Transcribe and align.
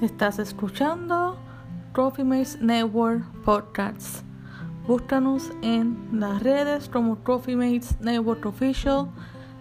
Estás 0.00 0.38
escuchando 0.38 1.36
Trophy 1.92 2.24
Mates 2.24 2.58
Network 2.62 3.22
Podcasts. 3.44 4.24
Búscanos 4.88 5.50
en 5.60 6.08
las 6.18 6.42
redes 6.42 6.88
como 6.88 7.18
Trophy 7.18 7.54
Mates 7.54 8.00
Network 8.00 8.46
Official, 8.46 9.10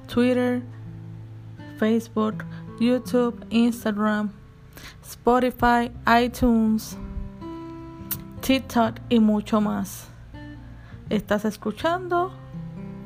Twitter, 0.08 0.64
Facebook, 1.78 2.46
YouTube, 2.80 3.46
Instagram, 3.50 4.32
Spotify, 5.04 5.92
iTunes, 6.24 6.98
TikTok 8.40 8.96
y 9.10 9.20
mucho 9.20 9.60
más. 9.60 10.08
Estás 11.10 11.44
escuchando 11.44 12.32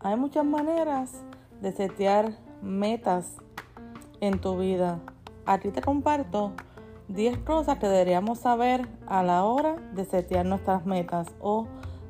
Hay 0.00 0.16
muchas 0.16 0.44
maneras 0.44 1.22
de 1.62 1.72
setear 1.72 2.36
metas 2.60 3.36
en 4.20 4.38
tu 4.38 4.58
vida. 4.58 4.98
Aquí 5.46 5.70
te 5.70 5.80
comparto 5.80 6.52
10 7.08 7.38
cosas 7.38 7.78
que 7.78 7.86
deberíamos 7.86 8.38
saber 8.38 8.88
a 9.06 9.22
la 9.22 9.44
hora 9.44 9.76
de 9.92 10.04
setear 10.04 10.46
nuestras 10.46 10.86
metas 10.86 11.28
o 11.40 11.66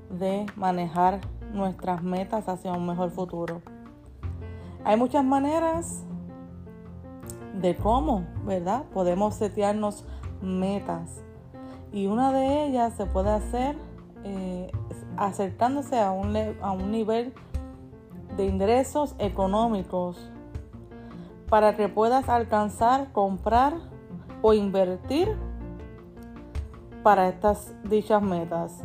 de 0.08 0.46
manejar 0.54 1.20
nuestras 1.52 2.02
metas 2.02 2.48
hacia 2.48 2.72
un 2.72 2.86
mejor 2.86 3.10
futuro. 3.10 3.60
Hay 4.84 4.96
muchas 4.96 5.24
maneras 5.24 6.04
de 7.60 7.76
cómo, 7.76 8.24
¿verdad? 8.44 8.84
Podemos 8.92 9.34
setearnos 9.34 10.04
metas. 10.40 11.22
Y 11.92 12.06
una 12.06 12.32
de 12.32 12.66
ellas 12.66 12.94
se 12.96 13.06
puede 13.06 13.30
hacer 13.30 13.76
eh, 14.24 14.70
acercándose 15.16 15.98
a 15.98 16.12
un, 16.12 16.36
a 16.60 16.72
un 16.72 16.90
nivel 16.90 17.32
de 18.36 18.46
ingresos 18.46 19.14
económicos 19.18 20.30
para 21.48 21.76
que 21.76 21.88
puedas 21.88 22.28
alcanzar, 22.28 23.12
comprar 23.12 23.93
o 24.46 24.52
invertir 24.52 25.34
para 27.02 27.28
estas 27.28 27.74
dichas 27.82 28.20
metas. 28.20 28.84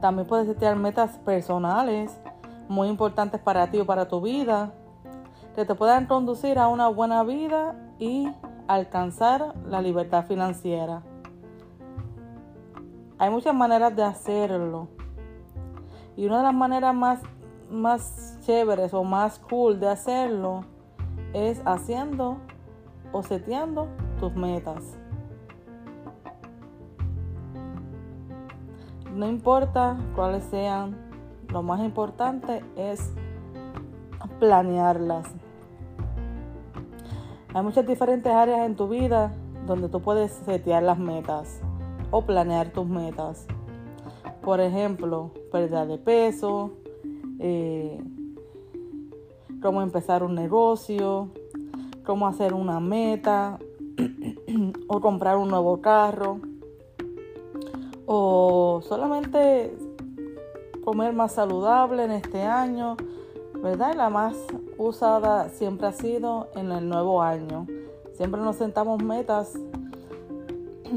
También 0.00 0.26
puedes 0.26 0.46
setear 0.46 0.76
metas 0.76 1.18
personales 1.18 2.18
muy 2.66 2.88
importantes 2.88 3.38
para 3.38 3.70
ti 3.70 3.78
o 3.78 3.84
para 3.84 4.08
tu 4.08 4.22
vida, 4.22 4.72
que 5.54 5.66
te 5.66 5.74
puedan 5.74 6.06
conducir 6.06 6.58
a 6.58 6.68
una 6.68 6.88
buena 6.88 7.22
vida 7.22 7.74
y 7.98 8.32
alcanzar 8.66 9.54
la 9.66 9.82
libertad 9.82 10.24
financiera. 10.24 11.02
Hay 13.18 13.28
muchas 13.28 13.54
maneras 13.54 13.94
de 13.94 14.02
hacerlo. 14.02 14.88
Y 16.16 16.24
una 16.24 16.38
de 16.38 16.44
las 16.44 16.54
maneras 16.54 16.94
más, 16.94 17.20
más 17.70 18.38
chéveres 18.46 18.94
o 18.94 19.04
más 19.04 19.38
cool 19.40 19.78
de 19.78 19.88
hacerlo 19.88 20.64
es 21.34 21.60
haciendo 21.66 22.38
o 23.12 23.22
seteando 23.22 23.88
tus 24.18 24.34
metas. 24.34 24.96
No 29.14 29.28
importa 29.28 29.98
cuáles 30.14 30.44
sean, 30.44 30.96
lo 31.48 31.62
más 31.62 31.80
importante 31.80 32.62
es 32.76 33.12
planearlas. 34.38 35.26
Hay 37.52 37.62
muchas 37.62 37.86
diferentes 37.86 38.32
áreas 38.32 38.64
en 38.66 38.76
tu 38.76 38.88
vida 38.88 39.32
donde 39.66 39.88
tú 39.88 40.00
puedes 40.00 40.30
setear 40.30 40.82
las 40.82 40.98
metas 40.98 41.60
o 42.10 42.22
planear 42.22 42.70
tus 42.70 42.86
metas. 42.86 43.46
Por 44.42 44.60
ejemplo, 44.60 45.32
pérdida 45.50 45.84
de 45.84 45.98
peso, 45.98 46.70
eh, 47.40 48.02
cómo 49.60 49.82
empezar 49.82 50.22
un 50.22 50.34
negocio, 50.34 51.30
cómo 52.04 52.26
hacer 52.26 52.54
una 52.54 52.80
meta 52.80 53.58
o 54.88 55.00
comprar 55.00 55.36
un 55.36 55.48
nuevo 55.48 55.80
carro 55.80 56.40
o 58.06 58.80
solamente 58.82 59.76
comer 60.84 61.12
más 61.12 61.32
saludable 61.32 62.04
en 62.04 62.10
este 62.12 62.42
año, 62.42 62.96
¿verdad? 63.62 63.94
La 63.94 64.10
más 64.10 64.36
usada 64.78 65.48
siempre 65.50 65.86
ha 65.86 65.92
sido 65.92 66.48
en 66.56 66.72
el 66.72 66.88
nuevo 66.88 67.22
año. 67.22 67.66
Siempre 68.14 68.40
nos 68.40 68.56
sentamos 68.56 69.02
metas 69.02 69.54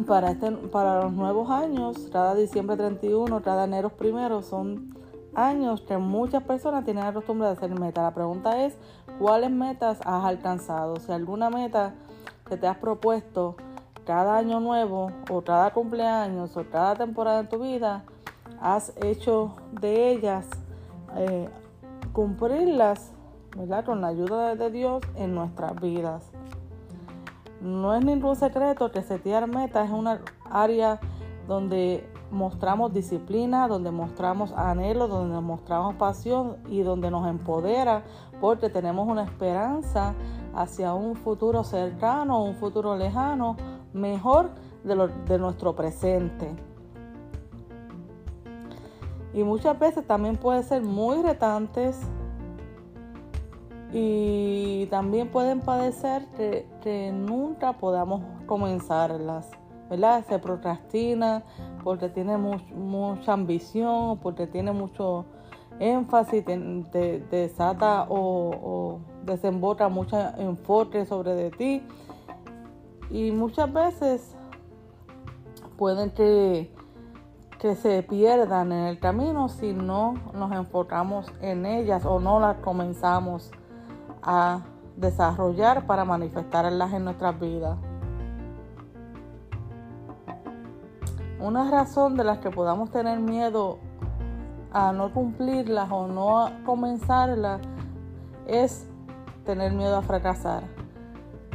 para, 0.08 0.31
este, 0.31 0.52
para 0.52 1.03
los 1.03 1.14
nuevos 1.14 1.50
años, 1.50 2.09
cada 2.12 2.34
diciembre 2.34 2.75
31, 2.75 3.41
cada 3.44 3.66
enero 3.66 3.90
primero, 3.90 4.41
son 4.41 4.96
años 5.35 5.81
que 5.81 5.97
muchas 5.97 6.44
personas 6.44 6.84
tienen 6.84 7.03
la 7.03 7.14
costumbre 7.14 7.47
de 7.47 7.53
hacer 7.53 7.80
metas. 7.80 8.03
La 8.03 8.14
pregunta 8.14 8.66
es, 8.66 8.75
¿cuáles 9.19 9.51
metas 9.51 10.00
has 10.06 10.25
alcanzado? 10.25 10.97
Si 10.97 11.12
alguna 11.12 11.50
meta 11.50 11.94
que 12.47 12.57
te 12.57 12.68
has 12.68 12.78
propuesto 12.78 13.56
cada 14.06 14.38
año 14.38 14.59
nuevo 14.59 15.12
o 15.29 15.41
cada 15.41 15.72
cumpleaños 15.72 16.56
o 16.57 16.63
cada 16.69 16.96
temporada 16.96 17.41
en 17.41 17.50
tu 17.50 17.59
vida, 17.59 18.03
has 18.62 18.94
hecho 19.02 19.56
de 19.79 20.12
ellas 20.12 20.47
eh, 21.16 21.50
cumplirlas, 22.12 23.12
¿verdad? 23.56 23.85
Con 23.85 24.02
la 24.02 24.07
ayuda 24.07 24.56
de 24.56 24.72
Dios 24.72 25.02
en 25.16 25.35
nuestras 25.35 25.79
vidas. 25.79 26.23
No 27.62 27.96
es 27.96 28.03
ningún 28.03 28.35
secreto 28.35 28.91
que 28.91 29.02
setear 29.02 29.47
metas 29.47 29.88
es 29.88 29.94
una 29.94 30.19
área 30.50 31.00
donde 31.47 32.06
mostramos 32.31 32.94
disciplina, 32.94 33.68
donde 33.68 33.91
mostramos 33.91 34.52
anhelo, 34.53 35.07
donde 35.07 35.40
mostramos 35.40 35.96
pasión 35.96 36.57
y 36.68 36.81
donde 36.81 37.12
nos 37.12 37.28
empodera 37.28 38.03
porque 38.43 38.69
tenemos 38.69 39.07
una 39.07 39.23
esperanza 39.23 40.13
hacia 40.53 40.93
un 40.93 41.15
futuro 41.15 41.63
cercano, 41.63 42.43
un 42.43 42.55
futuro 42.55 42.97
lejano, 42.97 43.55
mejor 43.93 44.49
de, 44.83 45.09
de 45.29 45.39
nuestro 45.39 45.73
presente. 45.77 46.53
Y 49.33 49.43
muchas 49.45 49.79
veces 49.79 50.05
también 50.05 50.35
pueden 50.35 50.61
ser 50.65 50.81
muy 50.81 51.21
retantes 51.21 52.01
y 53.93 54.87
también 54.87 55.29
pueden 55.29 55.61
padecer 55.61 56.25
que, 56.35 56.67
que 56.81 57.13
nunca 57.13 57.71
podamos 57.71 58.23
comenzarlas. 58.45 59.51
¿verdad? 59.89 60.25
Se 60.27 60.37
procrastina 60.37 61.43
porque 61.81 62.09
tiene 62.09 62.35
mucha 62.37 63.31
ambición, 63.31 64.17
porque 64.17 64.47
tiene 64.47 64.73
mucho 64.73 65.23
énfasis, 65.91 66.45
te, 66.45 67.19
desata 67.29 68.05
o, 68.09 68.99
desemboca 69.23 69.89
mucho 69.89 70.17
enfoque 70.38 71.05
sobre 71.05 71.35
de 71.35 71.51
ti. 71.51 71.88
Y 73.09 73.31
muchas 73.31 73.71
veces 73.71 74.35
pueden 75.77 76.11
que, 76.11 76.73
que 77.59 77.75
se 77.75 78.03
pierdan 78.03 78.72
en 78.72 78.85
el 78.85 78.99
camino 78.99 79.49
si 79.49 79.73
no 79.73 80.16
nos 80.33 80.51
enfocamos 80.51 81.31
en 81.41 81.66
ellas 81.66 82.05
o 82.05 82.19
no 82.19 82.39
las 82.39 82.57
comenzamos 82.57 83.51
a 84.22 84.61
desarrollar 84.95 85.85
para 85.85 86.05
manifestarlas 86.05 86.93
en 86.93 87.05
nuestras 87.05 87.39
vidas. 87.39 87.78
Una 91.40 91.69
razón 91.69 92.16
de 92.16 92.23
las 92.23 92.37
que 92.40 92.52
podamos 92.52 92.90
tener 92.90 93.19
miedo 93.19 93.79
a 94.73 94.91
no 94.91 95.14
cumplirlas 95.14 95.90
o 95.91 96.08
no 96.08 96.49
comenzarlas 96.66 97.61
es 98.47 98.87
tener 99.46 99.73
miedo 99.73 99.96
a 99.96 100.02
fracasar. 100.02 100.64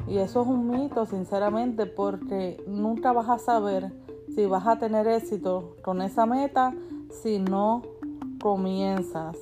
Y 0.06 0.18
eso 0.18 0.40
es 0.40 0.48
un 0.48 0.70
mito, 0.70 1.04
sinceramente, 1.04 1.84
porque 1.84 2.62
nunca 2.66 3.12
vas 3.12 3.28
a 3.28 3.38
saber 3.38 3.92
si 4.34 4.46
vas 4.46 4.66
a 4.66 4.78
tener 4.78 5.06
éxito 5.06 5.74
con 5.82 6.00
esa 6.00 6.24
meta 6.24 6.72
si 7.10 7.38
no 7.38 7.82
comienzas. 8.40 9.36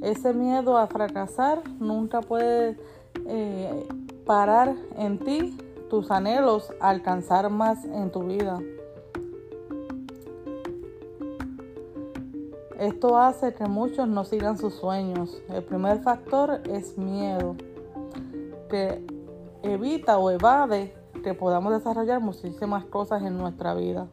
Ese 0.00 0.32
miedo 0.32 0.78
a 0.78 0.86
fracasar 0.86 1.62
nunca 1.78 2.20
puede 2.20 2.78
eh, 3.26 3.88
parar 4.24 4.74
en 4.96 5.18
ti 5.18 5.58
tus 5.90 6.10
anhelos 6.10 6.72
a 6.80 6.90
alcanzar 6.90 7.50
más 7.50 7.84
en 7.84 8.10
tu 8.10 8.24
vida. 8.24 8.58
Esto 12.78 13.18
hace 13.18 13.54
que 13.54 13.64
muchos 13.66 14.06
no 14.06 14.24
sigan 14.24 14.58
sus 14.58 14.74
sueños. 14.74 15.42
El 15.48 15.64
primer 15.64 16.00
factor 16.02 16.60
es 16.70 16.98
miedo, 16.98 17.56
que 18.68 19.02
evita 19.62 20.18
o 20.18 20.30
evade 20.30 20.94
que 21.22 21.32
podamos 21.32 21.72
desarrollar 21.72 22.20
muchísimas 22.20 22.84
cosas 22.84 23.22
en 23.22 23.38
nuestra 23.38 23.74
vida. 23.74 24.08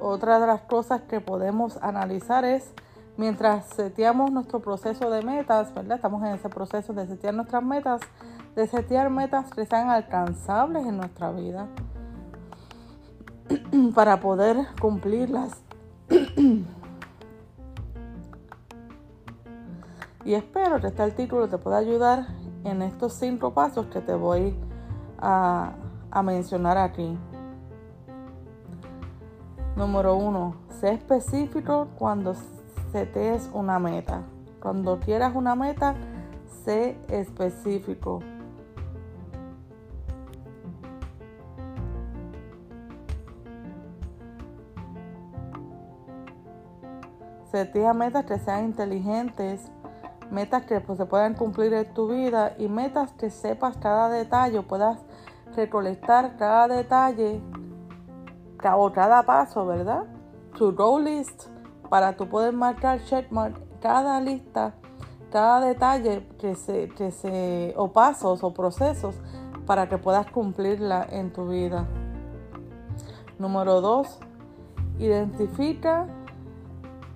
otra 0.00 0.38
de 0.38 0.46
las 0.46 0.62
cosas 0.62 1.02
que 1.02 1.20
podemos 1.20 1.76
analizar 1.82 2.44
es 2.44 2.72
mientras 3.16 3.66
seteamos 3.66 4.30
nuestro 4.30 4.60
proceso 4.60 5.10
de 5.10 5.22
metas, 5.22 5.74
¿verdad? 5.74 5.96
Estamos 5.96 6.22
en 6.22 6.34
ese 6.34 6.48
proceso 6.48 6.92
de 6.92 7.06
setear 7.06 7.34
nuestras 7.34 7.62
metas, 7.62 8.00
de 8.54 8.66
setear 8.66 9.10
metas 9.10 9.50
que 9.50 9.66
sean 9.66 9.90
alcanzables 9.90 10.86
en 10.86 10.96
nuestra 10.96 11.32
vida 11.32 11.68
para 13.94 14.20
poder 14.20 14.66
cumplirlas. 14.80 15.52
y 20.24 20.34
espero 20.34 20.80
que 20.80 20.88
este 20.88 21.02
artículo 21.02 21.48
te 21.48 21.58
pueda 21.58 21.78
ayudar 21.78 22.26
en 22.64 22.82
estos 22.82 23.14
cinco 23.14 23.54
pasos 23.54 23.86
que 23.86 24.00
te 24.00 24.14
voy 24.14 24.54
a, 25.18 25.72
a 26.10 26.22
mencionar 26.22 26.78
aquí. 26.78 27.18
Número 29.76 30.16
uno, 30.16 30.56
sé 30.80 30.92
específico 30.92 31.88
cuando 31.98 32.34
setees 32.92 33.48
una 33.52 33.78
meta. 33.78 34.22
Cuando 34.60 34.98
quieras 34.98 35.34
una 35.36 35.54
meta, 35.54 35.94
sé 36.64 36.98
específico. 37.08 38.20
Setea 47.50 47.94
metas 47.94 48.26
que 48.26 48.38
sean 48.38 48.66
inteligentes, 48.66 49.70
metas 50.30 50.64
que 50.66 50.80
pues, 50.80 50.98
se 50.98 51.06
puedan 51.06 51.34
cumplir 51.34 51.72
en 51.72 51.92
tu 51.94 52.08
vida 52.08 52.54
y 52.58 52.68
metas 52.68 53.12
que 53.12 53.30
sepas 53.30 53.76
cada 53.78 54.10
detalle, 54.10 54.60
puedas 54.62 54.98
recolectar 55.56 56.36
cada 56.36 56.68
detalle 56.68 57.40
o 58.76 58.92
cada 58.92 59.22
paso, 59.22 59.64
¿verdad? 59.64 60.04
Tu 60.56 60.74
goal 60.74 61.04
list 61.04 61.46
para 61.88 62.16
tú 62.16 62.28
poder 62.28 62.52
marcar 62.52 63.00
checkmark 63.04 63.54
cada 63.80 64.20
lista, 64.20 64.74
cada 65.30 65.60
detalle 65.60 66.28
que 66.38 66.54
se, 66.54 66.88
que 66.90 67.10
se, 67.10 67.72
o 67.76 67.92
pasos 67.92 68.42
o 68.42 68.52
procesos 68.52 69.14
para 69.66 69.88
que 69.88 69.96
puedas 69.96 70.30
cumplirla 70.30 71.06
en 71.10 71.32
tu 71.32 71.48
vida. 71.48 71.86
Número 73.38 73.80
dos, 73.80 74.18
identifica 74.98 76.06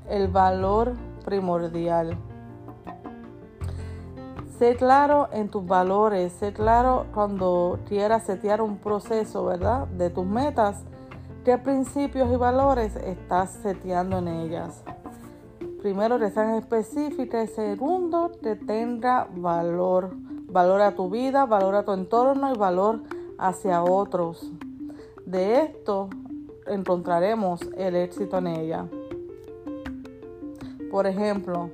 el 0.09 0.29
valor 0.29 0.95
primordial. 1.25 2.17
Sé 4.59 4.77
claro 4.77 5.29
en 5.33 5.49
tus 5.49 5.67
valores, 5.67 6.33
sé 6.33 6.53
claro 6.53 7.07
cuando 7.13 7.81
quieras 7.89 8.25
setear 8.25 8.63
un 8.63 8.79
proceso, 8.79 9.45
¿verdad? 9.45 9.87
De 9.89 10.11
tus 10.11 10.25
metas 10.25 10.85
¿Qué 11.45 11.59
principios 11.59 12.31
y 12.33 12.37
valores 12.37 12.95
estás 12.95 13.51
seteando 13.51 14.19
en 14.19 14.29
ellas? 14.29 14.85
Primero, 15.81 16.21
que 16.21 16.31
sean 16.31 16.55
específicas. 16.55 17.51
Segundo, 17.51 18.31
que 18.41 18.55
tenga 18.55 19.27
valor. 19.35 20.13
Valor 20.47 20.81
a 20.83 20.95
tu 20.95 21.11
vida, 21.11 21.45
valor 21.45 21.75
a 21.75 21.85
tu 21.85 21.95
entorno 21.95 22.55
y 22.55 22.57
valor 22.57 23.01
hacia 23.39 23.83
otros. 23.83 24.53
De 25.27 25.63
esto 25.63 26.11
encontraremos 26.69 27.61
el 27.77 27.97
éxito 27.97 28.39
en 28.39 28.47
ella. 28.47 28.87
Por 30.93 31.07
ejemplo, 31.07 31.71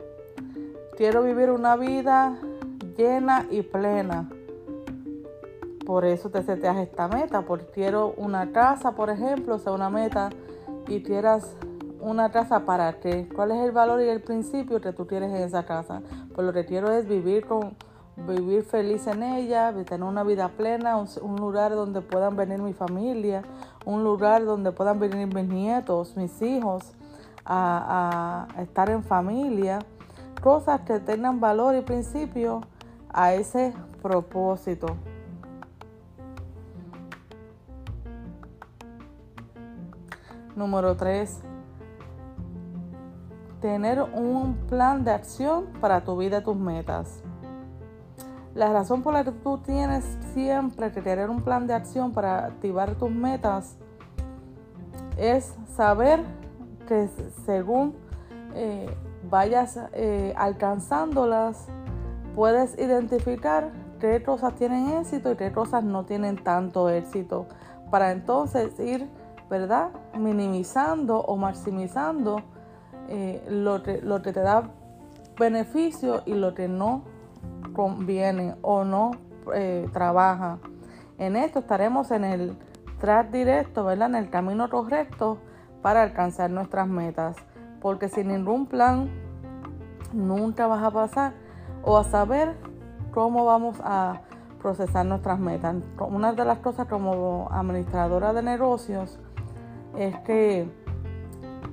quiero 0.97 1.25
vivir 1.25 1.51
una 1.51 1.75
vida 1.75 2.39
llena 2.97 3.47
y 3.51 3.63
plena. 3.63 4.31
Por 5.85 6.05
eso 6.05 6.31
te 6.31 6.45
seteas 6.45 6.77
esta 6.77 7.09
meta, 7.09 7.43
porque 7.43 7.67
quiero 7.67 8.15
una 8.17 8.53
casa, 8.53 8.93
por 8.93 9.11
ejemplo, 9.11 9.59
sea 9.59 9.73
una 9.73 9.91
meta 9.91 10.31
y 10.87 11.03
quieras 11.03 11.57
una 12.01 12.31
casa 12.31 12.61
para 12.61 13.01
qué, 13.01 13.29
cuál 13.35 13.51
es 13.51 13.59
el 13.59 13.73
valor 13.73 14.01
y 14.01 14.09
el 14.09 14.23
principio 14.23 14.81
que 14.81 14.93
tú 14.93 15.09
quieres 15.09 15.31
en 15.31 15.43
esa 15.43 15.67
casa. 15.67 16.01
Pues 16.33 16.47
lo 16.47 16.53
que 16.53 16.65
quiero 16.65 16.93
es 16.93 17.09
vivir 17.09 17.45
con 17.45 17.75
vivir 18.17 18.63
feliz 18.63 19.09
en 19.09 19.25
ella, 19.25 19.75
tener 19.85 20.05
una 20.05 20.23
vida 20.23 20.49
plena, 20.49 20.97
un, 20.97 21.37
lugar 21.37 21.75
donde 21.75 22.03
puedan 22.03 22.37
venir 22.37 22.61
mi 22.61 22.73
familia, 22.73 23.43
un 23.85 24.05
lugar 24.05 24.45
donde 24.45 24.71
puedan 24.71 25.01
venir 25.01 25.27
mis 25.35 25.49
nietos, 25.49 26.17
mis 26.17 26.41
hijos, 26.41 26.95
a, 27.49 28.47
estar 28.59 28.91
en 28.91 29.03
familia, 29.03 29.79
cosas 30.43 30.83
que 30.83 31.01
tengan 31.01 31.41
valor 31.41 31.75
y 31.75 31.81
principio 31.81 32.61
a 33.09 33.33
ese 33.33 33.73
propósito. 34.03 34.87
Número 40.55 40.97
3. 40.97 41.41
Tener 43.61 44.03
un 44.03 44.55
plan 44.69 45.05
de 45.05 45.13
acción 45.13 45.67
para 45.81 46.03
tu 46.05 46.17
vida 46.17 46.39
y 46.39 46.45
tus 46.45 46.57
metas. 46.57 47.23
La 48.55 48.73
razón 48.73 49.03
por 49.03 49.15
la 49.15 49.25
que 49.25 49.31
tú 49.31 49.59
tienes 49.59 50.05
siempre 50.35 50.91
que 50.91 51.01
tener 51.01 51.31
un 51.31 51.43
plan 51.43 51.67
de 51.67 51.75
acción 51.75 52.13
para 52.13 52.47
activar 52.47 52.97
tus 52.97 53.11
metas 53.11 53.77
es 55.17 55.55
saber 55.77 56.25
que 56.89 57.09
según 57.45 57.95
eh, 58.55 58.89
vayas 59.31 59.79
eh, 59.93 60.33
alcanzándolas, 60.37 61.67
puedes 62.35 62.79
identificar 62.79 63.71
qué 64.01 64.23
cosas 64.23 64.55
tienen 64.55 64.89
éxito 64.97 65.33
y 65.33 65.37
qué 65.37 65.53
cosas 65.53 65.85
no 65.85 66.07
tienen 66.07 66.43
tanto 66.43 66.89
éxito. 66.89 67.47
Para 67.91 68.11
entonces 68.11 68.79
ir 68.81 69.07
¿verdad? 69.51 69.91
Minimizando 70.19 71.21
o 71.21 71.37
maximizando 71.37 72.43
eh, 73.09 73.43
lo, 73.49 73.83
que, 73.83 74.03
lo 74.03 74.21
que 74.21 74.35
te 74.35 74.41
da 74.41 74.71
beneficio 75.39 76.23
y 76.27 76.35
lo 76.35 76.53
que 76.53 76.69
no 76.69 77.05
conviene 77.73 78.57
o 78.61 78.85
no 78.85 79.13
trabaja. 79.95 80.59
En 81.17 81.35
esto 81.35 81.61
estaremos 81.61 82.11
en 82.11 82.25
el 82.25 82.59
track 83.01 83.31
directo, 83.31 83.85
¿verdad? 83.85 84.11
En 84.11 84.17
el 84.17 84.29
camino 84.29 84.69
correcto 84.69 85.39
para 85.83 86.03
alcanzar 86.03 86.51
nuestras 86.51 86.89
metas. 86.89 87.37
Porque 87.81 88.09
sin 88.09 88.29
ningún 88.29 88.67
plan 88.67 89.11
nunca 90.13 90.67
vas 90.67 90.83
a 90.83 90.91
pasar 90.91 91.33
o 91.85 91.97
a 91.97 92.05
saber 92.05 92.57
cómo 93.13 93.45
vamos 93.45 93.77
a 93.83 94.21
procesar 94.61 95.07
nuestras 95.07 95.39
metas. 95.39 95.77
Una 95.99 96.33
de 96.33 96.45
las 96.45 96.59
cosas 96.59 96.87
como 96.89 97.49
administradora 97.51 98.33
de 98.33 98.43
negocios 98.43 99.19
es 99.97 100.17
que 100.21 100.69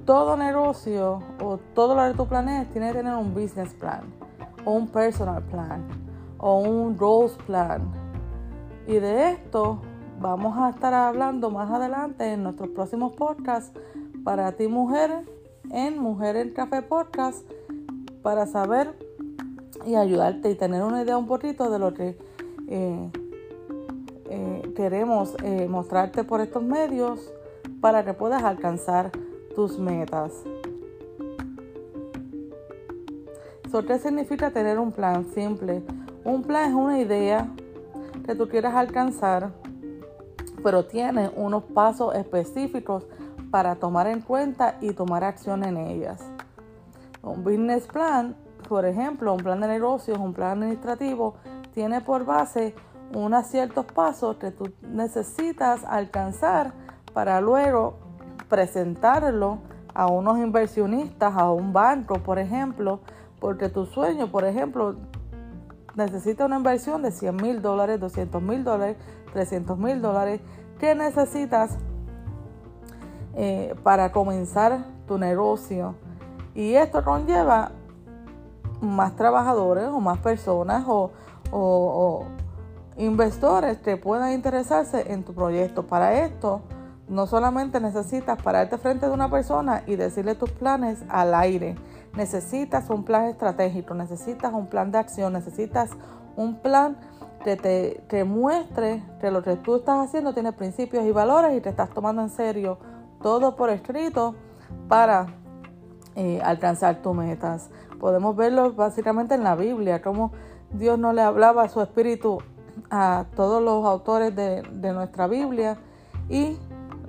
todo 0.05 0.37
negocio 0.37 1.21
o 1.41 1.57
todo 1.73 1.95
lo 1.95 2.11
que 2.11 2.17
tú 2.17 2.27
planees 2.27 2.69
tiene 2.69 2.87
que 2.87 2.99
tener 2.99 3.15
un 3.15 3.33
business 3.33 3.73
plan 3.73 4.03
o 4.63 4.71
un 4.71 4.87
personal 4.87 5.41
plan 5.43 5.83
o 6.37 6.59
un 6.59 6.97
roles 6.97 7.33
plan. 7.45 7.91
Y 8.87 8.99
de 8.99 9.31
esto 9.31 9.81
vamos 10.19 10.57
a 10.57 10.69
estar 10.69 10.93
hablando 10.93 11.49
más 11.49 11.71
adelante 11.71 12.33
en 12.33 12.43
nuestros 12.43 12.69
próximos 12.69 13.13
podcasts 13.13 13.71
para 14.23 14.51
ti 14.53 14.67
mujer 14.67 15.23
en 15.71 15.97
Mujer 15.99 16.35
en 16.35 16.51
Café 16.51 16.81
Podcast 16.81 17.45
para 18.21 18.45
saber 18.45 18.97
y 19.85 19.95
ayudarte 19.95 20.49
y 20.49 20.55
tener 20.55 20.83
una 20.83 21.03
idea 21.03 21.17
un 21.17 21.27
poquito 21.27 21.69
de 21.69 21.79
lo 21.79 21.93
que 21.93 22.17
eh, 22.67 23.11
eh, 24.29 24.73
queremos 24.75 25.35
eh, 25.43 25.67
mostrarte 25.67 26.23
por 26.23 26.41
estos 26.41 26.63
medios 26.63 27.31
para 27.81 28.03
que 28.03 28.13
puedas 28.13 28.43
alcanzar 28.43 29.11
tus 29.55 29.77
metas. 29.77 30.31
¿Qué 33.83 33.99
significa 33.99 34.51
tener 34.51 34.79
un 34.79 34.93
plan 34.93 35.25
simple? 35.33 35.83
Un 36.23 36.43
plan 36.43 36.69
es 36.69 36.75
una 36.75 36.97
idea 36.97 37.49
que 38.25 38.33
tú 38.33 38.47
quieres 38.47 38.73
alcanzar, 38.73 39.51
pero 40.65 40.87
tiene 40.87 41.29
unos 41.35 41.63
pasos 41.63 42.15
específicos 42.15 43.05
para 43.51 43.75
tomar 43.75 44.07
en 44.07 44.21
cuenta 44.21 44.77
y 44.81 44.93
tomar 44.93 45.23
acción 45.23 45.63
en 45.63 45.77
ellas. 45.77 46.19
Un 47.21 47.43
business 47.43 47.85
plan, 47.85 48.35
por 48.67 48.83
ejemplo, 48.83 49.31
un 49.35 49.43
plan 49.43 49.61
de 49.61 49.67
negocios, 49.67 50.17
un 50.17 50.33
plan 50.33 50.53
administrativo, 50.53 51.35
tiene 51.75 52.01
por 52.01 52.25
base 52.25 52.73
unos 53.13 53.45
ciertos 53.45 53.85
pasos 53.85 54.37
que 54.37 54.49
tú 54.49 54.73
necesitas 54.81 55.83
alcanzar 55.83 56.73
para 57.13 57.39
luego 57.41 57.97
presentarlo 58.49 59.59
a 59.93 60.07
unos 60.07 60.39
inversionistas, 60.39 61.35
a 61.37 61.51
un 61.51 61.73
banco, 61.73 62.15
por 62.23 62.39
ejemplo, 62.39 63.01
porque 63.39 63.69
tu 63.69 63.85
sueño, 63.85 64.31
por 64.31 64.45
ejemplo, 64.45 64.95
necesita 65.95 66.45
una 66.45 66.57
inversión 66.57 67.01
de 67.01 67.11
100 67.11 67.35
mil 67.35 67.61
dólares, 67.61 67.99
200 67.99 68.41
mil 68.41 68.63
dólares, 68.63 68.97
300 69.33 69.77
mil 69.77 70.01
dólares, 70.01 70.41
¿qué 70.79 70.95
necesitas 70.95 71.77
eh, 73.35 73.75
para 73.83 74.11
comenzar 74.11 74.85
tu 75.07 75.17
negocio? 75.17 75.95
Y 76.53 76.75
esto 76.75 77.03
conlleva 77.03 77.71
más 78.81 79.15
trabajadores 79.15 79.87
o 79.87 79.99
más 79.99 80.19
personas 80.19 80.85
o, 80.87 81.11
o 81.51 82.25
inversores 82.97 83.77
que 83.79 83.97
puedan 83.97 84.33
interesarse 84.33 85.11
en 85.11 85.23
tu 85.23 85.33
proyecto. 85.33 85.85
Para 85.85 86.25
esto, 86.25 86.61
no 87.07 87.27
solamente 87.27 87.79
necesitas 87.79 88.41
pararte 88.41 88.77
frente 88.77 89.05
de 89.05 89.11
una 89.11 89.29
persona 89.29 89.83
y 89.85 89.95
decirle 89.95 90.35
tus 90.35 90.51
planes 90.51 91.03
al 91.09 91.33
aire. 91.35 91.75
Necesitas 92.15 92.89
un 92.89 93.03
plan 93.03 93.25
estratégico, 93.25 93.93
necesitas 93.93 94.53
un 94.53 94.67
plan 94.67 94.91
de 94.91 94.99
acción, 94.99 95.33
necesitas 95.33 95.91
un 96.37 96.55
plan 96.55 96.97
que 97.43 97.57
te, 98.07 98.23
muestre 98.23 99.03
que 99.21 99.29
lo 99.29 99.43
que 99.43 99.55
tú 99.55 99.75
estás 99.75 100.07
haciendo 100.07 100.33
tiene 100.33 100.51
principios 100.51 101.05
y 101.05 101.11
valores 101.11 101.55
y 101.55 101.61
te 101.61 101.69
estás 101.69 101.91
tomando 101.91 102.21
en 102.21 102.29
serio 102.29 102.79
todo 103.21 103.55
por 103.55 103.69
escrito 103.69 104.35
para 104.87 105.27
eh, 106.15 106.41
alcanzar 106.43 107.01
tus 107.01 107.15
metas. 107.15 107.69
Podemos 107.99 108.35
verlo 108.35 108.73
básicamente 108.73 109.35
en 109.35 109.43
la 109.43 109.55
Biblia, 109.55 110.01
como 110.01 110.31
Dios 110.71 110.97
no 110.97 111.13
le 111.13 111.21
hablaba 111.21 111.63
a 111.63 111.69
su 111.69 111.81
espíritu 111.81 112.39
a 112.89 113.25
todos 113.35 113.61
los 113.61 113.85
autores 113.85 114.35
de, 114.35 114.61
de 114.61 114.93
nuestra 114.93 115.27
Biblia 115.27 115.77
y 116.29 116.57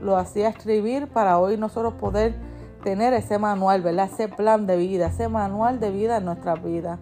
lo 0.00 0.16
hacía 0.16 0.48
escribir 0.48 1.08
para 1.08 1.38
hoy 1.38 1.56
nosotros 1.56 1.94
poder 1.94 2.34
tener 2.82 3.12
ese 3.12 3.38
manual, 3.38 3.82
¿verdad? 3.82 4.08
Ese 4.12 4.28
plan 4.28 4.66
de 4.66 4.76
vida, 4.76 5.06
ese 5.06 5.28
manual 5.28 5.80
de 5.80 5.90
vida 5.90 6.18
en 6.18 6.24
nuestra 6.24 6.54
vida. 6.54 6.98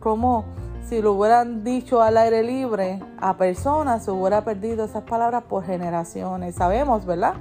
Como 0.00 0.44
si 0.88 1.02
lo 1.02 1.12
hubieran 1.12 1.64
dicho 1.64 2.00
al 2.02 2.16
aire 2.16 2.42
libre 2.42 3.00
a 3.18 3.36
personas, 3.36 4.04
se 4.04 4.10
hubiera 4.10 4.44
perdido 4.44 4.84
esas 4.84 5.04
palabras 5.04 5.44
por 5.44 5.64
generaciones. 5.64 6.54
Sabemos, 6.54 7.04
¿verdad? 7.04 7.34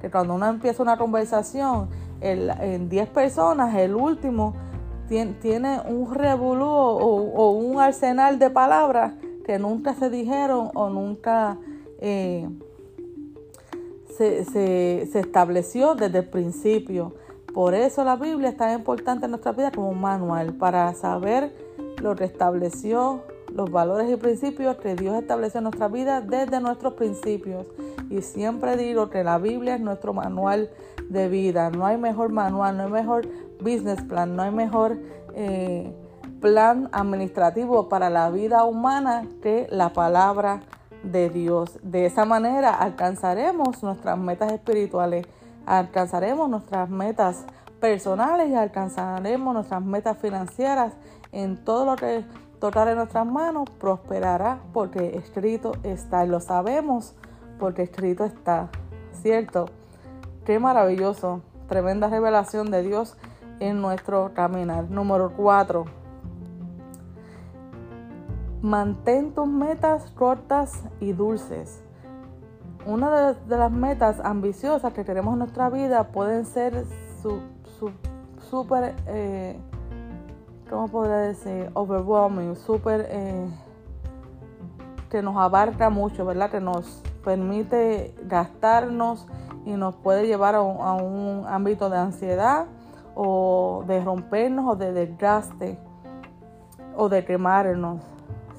Que 0.00 0.10
cuando 0.10 0.34
uno 0.34 0.46
empieza 0.46 0.82
una 0.82 0.96
conversación 0.96 1.88
en 2.20 2.88
10 2.88 3.08
personas, 3.08 3.74
el 3.74 3.94
último 3.94 4.54
tiene, 5.08 5.80
un 5.86 6.14
revolú 6.14 6.66
o, 6.66 7.50
un 7.50 7.80
arsenal 7.80 8.38
de 8.38 8.50
palabras 8.50 9.14
que 9.44 9.58
nunca 9.58 9.94
se 9.94 10.08
dijeron 10.08 10.70
o 10.74 10.88
nunca 10.88 11.58
eh, 11.98 12.48
se, 14.16 14.44
se, 14.44 15.18
estableció 15.18 15.94
desde 15.94 16.18
el 16.18 16.28
principio. 16.28 17.14
Por 17.54 17.74
eso 17.74 18.02
la 18.02 18.16
Biblia 18.16 18.48
es 18.50 18.56
tan 18.56 18.76
importante 18.76 19.26
en 19.26 19.30
nuestra 19.30 19.52
vida 19.52 19.70
como 19.70 19.90
un 19.90 20.00
manual 20.00 20.54
para 20.54 20.92
saber 20.94 21.54
lo 22.02 22.16
que 22.16 22.24
estableció, 22.24 23.22
los 23.54 23.70
valores 23.70 24.10
y 24.10 24.16
principios 24.16 24.76
que 24.78 24.96
Dios 24.96 25.14
estableció 25.16 25.58
en 25.58 25.64
nuestra 25.64 25.86
vida 25.86 26.20
desde 26.20 26.60
nuestros 26.60 26.94
principios. 26.94 27.64
Y 28.10 28.22
siempre 28.22 28.76
digo 28.76 29.08
que 29.08 29.22
la 29.22 29.38
Biblia 29.38 29.76
es 29.76 29.80
nuestro 29.80 30.12
manual 30.12 30.68
de 31.08 31.28
vida. 31.28 31.70
No 31.70 31.86
hay 31.86 31.96
mejor 31.96 32.32
manual, 32.32 32.76
no 32.76 32.84
hay 32.84 32.90
mejor 32.90 33.28
business 33.60 34.02
plan, 34.02 34.34
no 34.34 34.42
hay 34.42 34.50
mejor 34.50 34.98
eh, 35.34 35.94
plan 36.40 36.88
administrativo 36.92 37.88
para 37.88 38.10
la 38.10 38.30
vida 38.30 38.64
humana 38.64 39.26
que 39.42 39.68
la 39.70 39.92
palabra 39.92 40.62
de 41.04 41.30
Dios. 41.30 41.78
De 41.82 42.06
esa 42.06 42.24
manera 42.24 42.74
alcanzaremos 42.74 43.82
nuestras 43.82 44.18
metas 44.18 44.52
espirituales, 44.52 45.26
alcanzaremos 45.66 46.48
nuestras 46.48 46.88
metas 46.88 47.44
personales 47.80 48.48
y 48.48 48.54
alcanzaremos 48.54 49.54
nuestras 49.54 49.82
metas 49.82 50.18
financieras 50.18 50.92
en 51.32 51.62
todo 51.64 51.84
lo 51.84 51.96
que 51.96 52.24
tocar 52.60 52.88
en 52.88 52.96
nuestras 52.96 53.26
manos 53.26 53.68
prosperará 53.78 54.60
porque 54.72 55.16
escrito 55.16 55.72
está 55.82 56.24
y 56.24 56.28
lo 56.28 56.40
sabemos 56.40 57.14
porque 57.58 57.82
escrito 57.82 58.24
está, 58.24 58.68
¿cierto? 59.12 59.66
Qué 60.44 60.58
maravilloso, 60.58 61.42
tremenda 61.68 62.08
revelación 62.08 62.70
de 62.70 62.82
Dios 62.82 63.16
en 63.60 63.80
nuestro 63.80 64.32
caminar. 64.34 64.90
Número 64.90 65.32
4 65.36 66.04
Mantén 68.64 69.34
tus 69.34 69.46
metas 69.46 70.10
cortas 70.12 70.84
y 70.98 71.12
dulces. 71.12 71.83
Una 72.86 73.32
de, 73.32 73.56
las 73.56 73.70
metas 73.70 74.20
ambiciosas 74.20 74.92
que 74.92 75.04
queremos 75.04 75.32
en 75.32 75.40
nuestra 75.40 75.70
vida 75.70 76.08
pueden 76.08 76.44
ser 76.44 76.84
súper, 78.50 78.94
eh, 79.06 79.58
¿cómo 80.68 80.88
podría 80.88 81.16
decir? 81.16 81.70
Overwhelming, 81.74 82.56
súper, 82.56 83.06
eh, 83.08 83.48
que 85.10 85.22
nos 85.22 85.36
abarca 85.36 85.88
mucho, 85.88 86.26
¿verdad? 86.26 86.50
Que 86.50 86.60
nos 86.60 87.02
permite 87.24 88.14
gastarnos 88.24 89.26
y 89.64 89.72
nos 89.72 89.96
puede 89.96 90.26
llevar 90.26 90.54
a 90.54 90.60
un 90.60 91.46
ámbito 91.48 91.88
de 91.88 91.96
ansiedad 91.96 92.66
o 93.14 93.84
de 93.86 94.04
rompernos 94.04 94.66
o 94.68 94.76
de 94.76 94.92
desgaste 94.92 95.78
o 96.96 97.08
de 97.08 97.24
quemarnos 97.24 98.02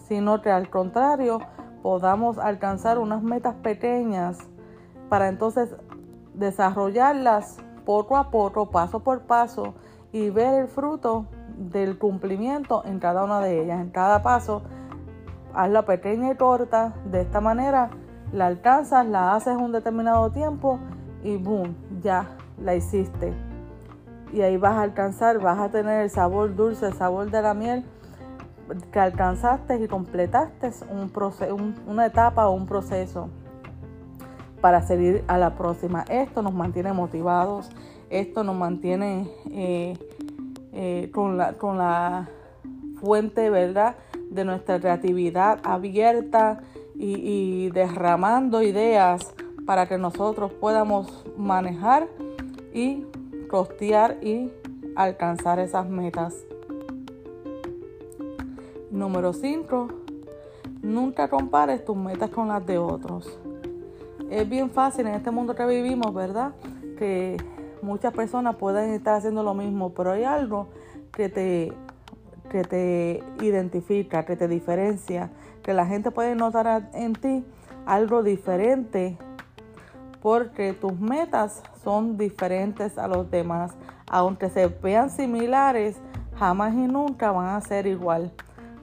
sino 0.07 0.41
que 0.41 0.51
al 0.51 0.69
contrario 0.69 1.39
podamos 1.85 2.39
alcanzar 2.39 2.97
unas 2.97 3.21
metas 3.21 3.53
pequeñas 3.61 4.39
para 5.07 5.27
entonces 5.29 5.75
desarrollarlas 6.33 7.57
poco 7.85 8.17
a 8.17 8.31
poco, 8.31 8.71
paso 8.71 9.01
por 9.01 9.27
paso 9.27 9.75
y 10.11 10.31
ver 10.31 10.61
el 10.61 10.67
fruto 10.67 11.27
del 11.55 11.99
cumplimiento 11.99 12.81
en 12.85 12.97
cada 12.97 13.23
una 13.23 13.39
de 13.39 13.61
ellas, 13.61 13.81
en 13.81 13.91
cada 13.91 14.23
paso. 14.23 14.63
Hazla 15.53 15.85
pequeña 15.85 16.31
y 16.31 16.35
corta, 16.35 16.95
de 17.11 17.21
esta 17.21 17.39
manera 17.39 17.91
la 18.33 18.47
alcanzas, 18.47 19.05
la 19.05 19.35
haces 19.35 19.55
un 19.55 19.71
determinado 19.71 20.31
tiempo 20.31 20.79
y 21.23 21.37
boom, 21.37 21.75
ya 22.01 22.35
la 22.59 22.73
hiciste. 22.73 23.31
Y 24.33 24.41
ahí 24.41 24.57
vas 24.57 24.73
a 24.73 24.81
alcanzar, 24.81 25.37
vas 25.39 25.59
a 25.59 25.69
tener 25.69 26.01
el 26.01 26.09
sabor 26.09 26.55
dulce, 26.55 26.87
el 26.87 26.93
sabor 26.93 27.29
de 27.29 27.43
la 27.43 27.53
miel 27.53 27.85
que 28.91 28.99
alcanzaste 28.99 29.81
y 29.83 29.87
completaste 29.87 30.71
un 30.89 31.09
proceso, 31.09 31.55
una 31.87 32.05
etapa 32.05 32.47
o 32.47 32.53
un 32.53 32.65
proceso 32.65 33.29
para 34.61 34.81
seguir 34.81 35.23
a 35.27 35.37
la 35.37 35.55
próxima. 35.55 36.05
Esto 36.09 36.41
nos 36.41 36.53
mantiene 36.53 36.93
motivados, 36.93 37.69
esto 38.09 38.43
nos 38.43 38.55
mantiene 38.55 39.29
eh, 39.51 39.93
eh, 40.73 41.11
con, 41.13 41.37
la, 41.37 41.53
con 41.53 41.77
la 41.77 42.27
fuente 42.99 43.49
¿verdad? 43.49 43.95
de 44.31 44.43
nuestra 44.43 44.79
creatividad 44.79 45.59
abierta 45.63 46.61
y, 46.95 47.15
y 47.15 47.69
derramando 47.69 48.61
ideas 48.61 49.35
para 49.65 49.87
que 49.87 49.97
nosotros 49.97 50.51
podamos 50.53 51.25
manejar 51.37 52.07
y 52.73 53.05
costear 53.49 54.17
y 54.23 54.51
alcanzar 54.95 55.59
esas 55.59 55.87
metas. 55.87 56.33
Número 58.95 59.33
5. 59.33 59.89
Nunca 60.81 61.27
compares 61.27 61.83
tus 61.83 61.97
metas 61.97 62.29
con 62.29 62.47
las 62.47 62.65
de 62.65 62.77
otros. 62.77 63.37
Es 64.29 64.47
bien 64.47 64.69
fácil 64.69 65.05
en 65.07 65.15
este 65.15 65.31
mundo 65.31 65.53
que 65.53 65.65
vivimos, 65.65 66.13
¿verdad? 66.13 66.53
Que 66.97 67.35
muchas 67.81 68.13
personas 68.13 68.55
pueden 68.55 68.91
estar 68.91 69.15
haciendo 69.15 69.43
lo 69.43 69.53
mismo, 69.53 69.93
pero 69.93 70.11
hay 70.11 70.23
algo 70.23 70.69
que 71.11 71.27
te, 71.27 71.73
que 72.49 72.63
te 72.63 73.21
identifica, 73.41 74.23
que 74.23 74.37
te 74.37 74.47
diferencia, 74.47 75.29
que 75.61 75.73
la 75.73 75.85
gente 75.85 76.09
puede 76.11 76.33
notar 76.33 76.89
en 76.93 77.13
ti 77.13 77.43
algo 77.85 78.23
diferente 78.23 79.17
porque 80.21 80.71
tus 80.71 80.97
metas 80.97 81.61
son 81.83 82.17
diferentes 82.17 82.97
a 82.97 83.09
los 83.09 83.29
demás. 83.29 83.73
Aunque 84.09 84.49
se 84.49 84.67
vean 84.67 85.09
similares, 85.09 85.97
jamás 86.39 86.73
y 86.73 86.87
nunca 86.87 87.33
van 87.33 87.57
a 87.57 87.59
ser 87.59 87.87
igual 87.87 88.31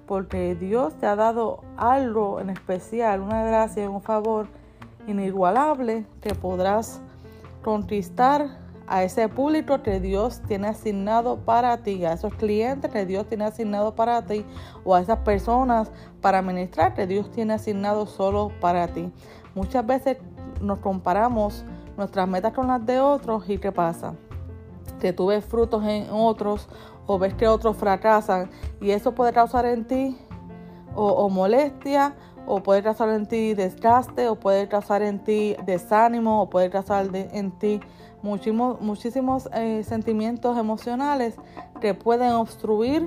porque 0.07 0.55
Dios 0.55 0.95
te 0.95 1.07
ha 1.07 1.17
dado 1.17 1.61
algo 1.77 2.41
en 2.41 2.51
especial, 2.51 3.21
una 3.21 3.45
gracia, 3.45 3.89
un 3.89 4.03
favor 4.03 4.49
inigualable 5.07 6.07
que 6.21 6.35
podrás 6.35 7.01
conquistar 7.63 8.63
a 8.87 9.05
ese 9.05 9.29
público 9.29 9.83
que 9.83 10.01
Dios 10.01 10.43
tiene 10.47 10.69
asignado 10.69 11.39
para 11.39 11.79
ti, 11.79 12.05
a 12.05 12.13
esos 12.13 12.35
clientes 12.35 12.91
que 12.91 13.07
Dios 13.07 13.27
tiene 13.27 13.45
asignado 13.45 13.95
para 13.95 14.23
ti 14.27 14.45
o 14.85 14.95
a 14.95 15.01
esas 15.01 15.21
personas 15.21 15.91
para 16.21 16.43
ministrar 16.43 16.95
que 16.95 17.07
Dios 17.07 17.31
tiene 17.31 17.55
asignado 17.55 18.07
solo 18.07 18.53
para 18.61 18.89
ti. 18.89 19.11
Muchas 19.55 19.87
veces 19.87 20.19
nos 20.61 20.79
comparamos 20.81 21.65
nuestras 21.97 22.29
metas 22.29 22.53
con 22.53 22.67
las 22.67 22.85
de 22.85 23.01
otros 23.01 23.49
y 23.49 23.59
¿qué 23.59 23.73
pasa? 23.73 24.15
Que 25.01 25.13
tú 25.13 25.27
ves 25.27 25.45
frutos 25.45 25.85
en 25.85 26.09
otros 26.11 26.69
o 27.07 27.19
ves 27.19 27.35
que 27.35 27.49
otros 27.49 27.77
fracasan 27.77 28.51
y 28.81 28.91
eso 28.91 29.15
puede 29.15 29.33
causar 29.33 29.67
en 29.67 29.87
ti 29.87 30.17
o, 30.95 31.29
molestia 31.31 32.15
o 32.47 32.63
puede 32.63 32.83
causar 32.83 33.09
en 33.11 33.27
ti 33.27 33.55
desgaste 33.55 34.29
o 34.29 34.37
puede 34.37 34.69
causar 34.69 35.03
en 35.03 35.23
ti 35.25 35.57
desánimo 35.65 36.43
o 36.43 36.51
puede 36.51 36.71
causar 36.71 37.09
en 37.15 37.51
ti 37.53 37.81
muchísimos, 38.23 38.81
muchísimos 38.81 39.49
eh, 39.55 39.83
sentimientos 39.85 40.59
emocionales 40.59 41.37
que 41.81 41.95
pueden 41.95 42.33
obstruir 42.33 43.07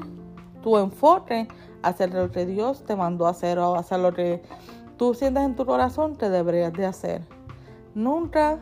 tu 0.62 0.78
enfoque 0.78 1.48
hacia 1.84 2.08
lo 2.08 2.32
que 2.32 2.46
Dios 2.46 2.84
te 2.86 2.96
mandó 2.96 3.28
a 3.28 3.30
hacer 3.30 3.60
o 3.60 3.76
hacia 3.76 3.98
lo 3.98 4.14
que 4.14 4.42
tú 4.98 5.14
sientes 5.14 5.44
en 5.44 5.56
tu 5.56 5.66
corazón 5.66 6.16
que 6.16 6.30
deberías 6.30 6.74
de 6.74 6.86
hacer. 6.86 7.22
Nunca 7.94 8.60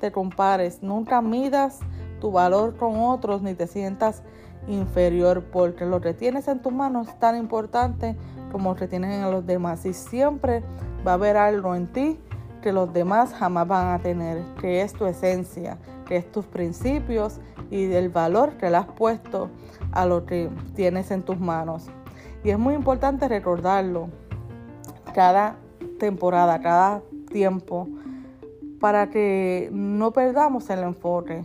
te 0.00 0.10
compares, 0.10 0.82
nunca 0.82 1.22
midas 1.22 1.80
tu 2.20 2.32
valor 2.32 2.76
con 2.76 3.00
otros 3.00 3.42
ni 3.42 3.54
te 3.54 3.66
sientas 3.66 4.22
inferior, 4.68 5.44
porque 5.52 5.84
lo 5.84 6.00
que 6.00 6.14
tienes 6.14 6.48
en 6.48 6.60
tus 6.60 6.72
manos 6.72 7.08
tan 7.18 7.36
importante 7.36 8.16
como 8.50 8.70
lo 8.70 8.76
que 8.76 8.88
tienes 8.88 9.14
en 9.14 9.30
los 9.30 9.46
demás. 9.46 9.84
Y 9.86 9.92
siempre 9.92 10.62
va 11.06 11.12
a 11.12 11.14
haber 11.14 11.36
algo 11.36 11.74
en 11.74 11.86
ti 11.86 12.18
que 12.62 12.72
los 12.72 12.92
demás 12.92 13.34
jamás 13.34 13.66
van 13.66 13.88
a 13.88 13.98
tener, 13.98 14.42
que 14.60 14.82
es 14.82 14.92
tu 14.92 15.04
esencia, 15.06 15.78
que 16.06 16.16
es 16.16 16.30
tus 16.30 16.46
principios 16.46 17.40
y 17.70 17.86
del 17.86 18.08
valor 18.08 18.52
que 18.52 18.70
le 18.70 18.76
has 18.76 18.86
puesto 18.86 19.50
a 19.90 20.06
lo 20.06 20.24
que 20.24 20.48
tienes 20.74 21.10
en 21.10 21.22
tus 21.22 21.38
manos. 21.38 21.86
Y 22.44 22.50
es 22.50 22.58
muy 22.58 22.74
importante 22.74 23.28
recordarlo 23.28 24.08
cada 25.14 25.56
temporada, 25.98 26.60
cada 26.60 27.02
tiempo, 27.30 27.88
para 28.80 29.10
que 29.10 29.70
no 29.72 30.12
perdamos 30.12 30.68
el 30.70 30.80
enfoque, 30.80 31.44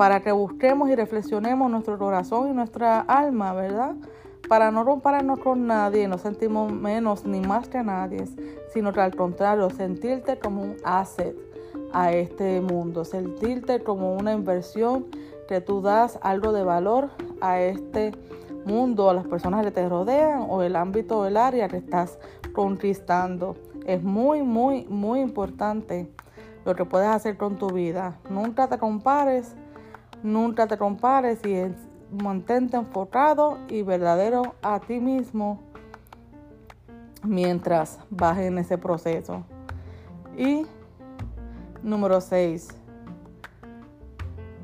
para 0.00 0.20
que 0.20 0.32
busquemos 0.32 0.88
y 0.88 0.96
reflexionemos 0.96 1.70
nuestro 1.70 1.98
corazón 1.98 2.48
y 2.48 2.54
nuestra 2.54 3.00
alma, 3.00 3.52
¿verdad? 3.52 3.96
Para 4.48 4.70
no 4.70 4.82
rompernos 4.82 5.40
con 5.40 5.66
nadie, 5.66 6.08
no 6.08 6.16
sentimos 6.16 6.72
menos 6.72 7.26
ni 7.26 7.40
más 7.40 7.68
que 7.68 7.82
nadie, 7.82 8.24
sino 8.72 8.94
que 8.94 9.00
al 9.02 9.14
contrario, 9.14 9.68
sentirte 9.68 10.38
como 10.38 10.62
un 10.62 10.76
asset 10.84 11.36
a 11.92 12.12
este 12.12 12.62
mundo, 12.62 13.04
sentirte 13.04 13.82
como 13.82 14.14
una 14.14 14.32
inversión 14.32 15.04
que 15.46 15.60
tú 15.60 15.82
das 15.82 16.18
algo 16.22 16.54
de 16.54 16.64
valor 16.64 17.10
a 17.42 17.60
este 17.60 18.12
mundo, 18.64 19.10
a 19.10 19.12
las 19.12 19.26
personas 19.26 19.66
que 19.66 19.70
te 19.70 19.86
rodean 19.86 20.46
o 20.48 20.62
el 20.62 20.76
ámbito 20.76 21.24
del 21.24 21.36
área 21.36 21.68
que 21.68 21.76
estás 21.76 22.18
conquistando. 22.54 23.54
Es 23.84 24.02
muy, 24.02 24.40
muy, 24.40 24.86
muy 24.86 25.20
importante 25.20 26.10
lo 26.64 26.74
que 26.74 26.86
puedes 26.86 27.08
hacer 27.08 27.36
con 27.36 27.58
tu 27.58 27.68
vida. 27.68 28.18
Nunca 28.30 28.66
te 28.66 28.78
compares, 28.78 29.54
nunca 30.22 30.66
te 30.66 30.76
compares 30.76 31.40
y 31.44 31.74
mantente 32.22 32.76
enfocado 32.76 33.58
y 33.68 33.82
verdadero 33.82 34.54
a 34.62 34.80
ti 34.80 35.00
mismo 35.00 35.60
mientras 37.22 37.98
vas 38.10 38.38
en 38.38 38.58
ese 38.58 38.78
proceso. 38.78 39.44
Y 40.36 40.66
número 41.82 42.20
6. 42.20 42.68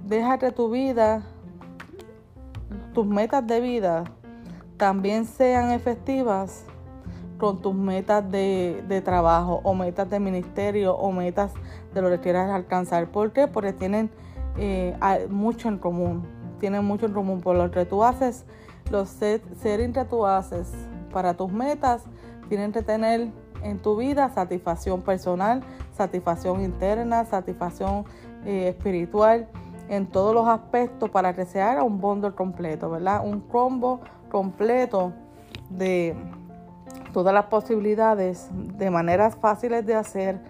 Déjate 0.07 0.53
tu 0.53 0.71
vida, 0.71 1.23
tus 2.95 3.07
metas 3.07 3.47
de 3.47 3.61
vida 3.61 4.05
también 4.77 5.25
sean 5.25 5.73
efectivas 5.73 6.65
con 7.39 7.61
tus 7.61 7.75
metas 7.75 8.31
de, 8.31 9.03
trabajo 9.05 9.61
o 9.63 9.75
metas 9.75 10.09
de 10.09 10.21
ministerio 10.21 10.95
o 10.95 11.13
metas 11.13 11.53
de 11.95 12.03
lo 12.03 12.11
que 12.11 12.21
quieras 12.21 12.51
alcanzar. 12.51 13.09
¿Por 13.09 13.33
qué? 13.33 13.47
Porque 13.49 13.73
tienen 13.73 14.11
eh, 14.59 14.97
mucho 15.31 15.69
en 15.69 15.79
común. 15.79 16.27
Tienen 16.59 16.85
mucho 16.85 17.07
en 17.07 17.13
común 17.13 17.41
por 17.41 17.57
lo 17.57 17.71
que 17.71 17.85
tú 17.85 18.03
haces. 18.03 18.45
Los 18.91 19.09
settings 19.09 19.95
que 19.95 20.05
tú 20.05 20.27
haces 20.27 20.73
para 21.13 21.35
tus 21.35 21.51
metas 21.51 22.05
tienen 22.49 22.73
que 22.73 22.83
tener 22.83 23.31
en 23.63 23.79
tu 23.79 23.97
vida 23.97 24.29
satisfacción 24.31 25.03
personal, 25.03 25.63
satisfacción 25.93 26.63
interna, 26.63 27.25
satisfacción 27.25 28.05
eh, 28.45 28.69
espiritual 28.69 29.49
en 29.89 30.07
todos 30.07 30.35
los 30.35 30.47
aspectos 30.49 31.11
para 31.11 31.35
que 31.35 31.45
se 31.45 31.61
haga 31.61 31.83
un 31.83 32.01
bundle 32.01 32.33
completo, 32.33 32.91
¿verdad? 32.91 33.23
Un 33.25 33.41
combo 33.41 34.01
completo 34.31 35.13
de 35.71 36.15
todas 37.13 37.33
las 37.33 37.47
posibilidades 37.47 38.49
de 38.53 38.91
maneras 38.91 39.37
fáciles 39.37 39.87
de 39.87 39.95
hacer, 39.95 40.41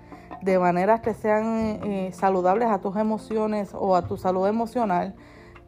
de 0.42 0.58
maneras 0.58 1.00
que 1.00 1.14
sean 1.14 1.80
eh, 1.82 2.10
saludables 2.12 2.68
a 2.68 2.78
tus 2.78 2.96
emociones 2.96 3.70
o 3.74 3.96
a 3.96 4.02
tu 4.02 4.16
salud 4.16 4.46
emocional, 4.46 5.14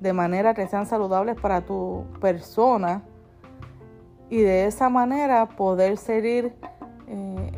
de 0.00 0.12
manera 0.12 0.54
que 0.54 0.66
sean 0.66 0.86
saludables 0.86 1.36
para 1.40 1.62
tu 1.62 2.04
persona 2.20 3.02
y 4.30 4.40
de 4.40 4.66
esa 4.66 4.88
manera 4.88 5.46
poder 5.48 5.96
seguir 5.96 6.54
eh, 7.06 7.52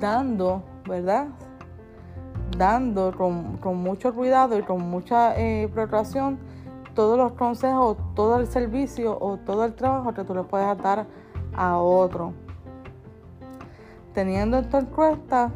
dando, 0.00 0.62
¿verdad? 0.88 1.28
Dando 2.56 3.16
con, 3.16 3.58
mucho 3.82 4.14
cuidado 4.14 4.58
y 4.58 4.62
con 4.62 4.80
mucha 4.82 5.38
eh, 5.38 5.70
todos 6.94 7.18
los 7.18 7.32
consejos, 7.32 7.96
todo 8.14 8.38
el 8.38 8.46
servicio 8.46 9.18
o 9.20 9.36
todo 9.36 9.64
el 9.64 9.74
trabajo 9.74 10.14
que 10.14 10.24
tú 10.24 10.34
le 10.34 10.42
puedes 10.42 10.76
dar 10.78 11.06
a 11.54 11.78
otro 11.78 12.32
teniendo 14.16 14.56
esto 14.56 14.78
en 14.78 14.86
cuenta, 14.86 15.50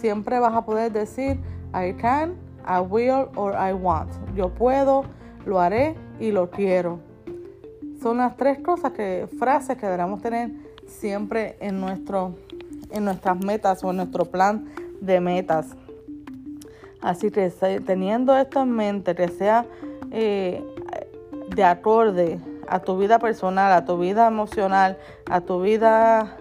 siempre 0.00 0.38
vas 0.38 0.54
a 0.54 0.64
poder 0.64 0.92
decir 0.92 1.38
I 1.74 1.92
can, 1.94 2.34
I 2.66 2.80
will 2.80 3.28
or 3.36 3.54
I 3.54 3.72
want. 3.72 4.10
Yo 4.34 4.48
puedo, 4.48 5.04
lo 5.46 5.60
haré 5.60 5.94
y 6.20 6.32
lo 6.32 6.50
quiero. 6.50 7.00
Son 8.02 8.18
las 8.18 8.36
tres 8.36 8.60
cosas 8.60 8.92
que 8.92 9.28
frases 9.38 9.76
que 9.76 9.86
debemos 9.86 10.22
tener 10.22 10.52
siempre 10.86 11.56
en 11.60 11.80
nuestro 11.80 12.34
en 12.90 13.04
nuestras 13.04 13.44
metas 13.44 13.84
o 13.84 13.90
en 13.90 13.96
nuestro 13.96 14.24
plan 14.24 14.66
de 15.00 15.20
metas. 15.20 15.76
Así 17.00 17.30
que 17.30 17.50
teniendo 17.84 18.36
esto 18.36 18.62
en 18.62 18.72
mente, 18.72 19.14
que 19.14 19.28
sea 19.28 19.66
eh, 20.10 20.64
de 21.54 21.64
acorde 21.64 22.40
a 22.66 22.80
tu 22.80 22.98
vida 22.98 23.18
personal, 23.18 23.72
a 23.72 23.84
tu 23.84 23.98
vida 23.98 24.26
emocional, 24.26 24.98
a 25.30 25.40
tu 25.40 25.60
vida 25.60 26.37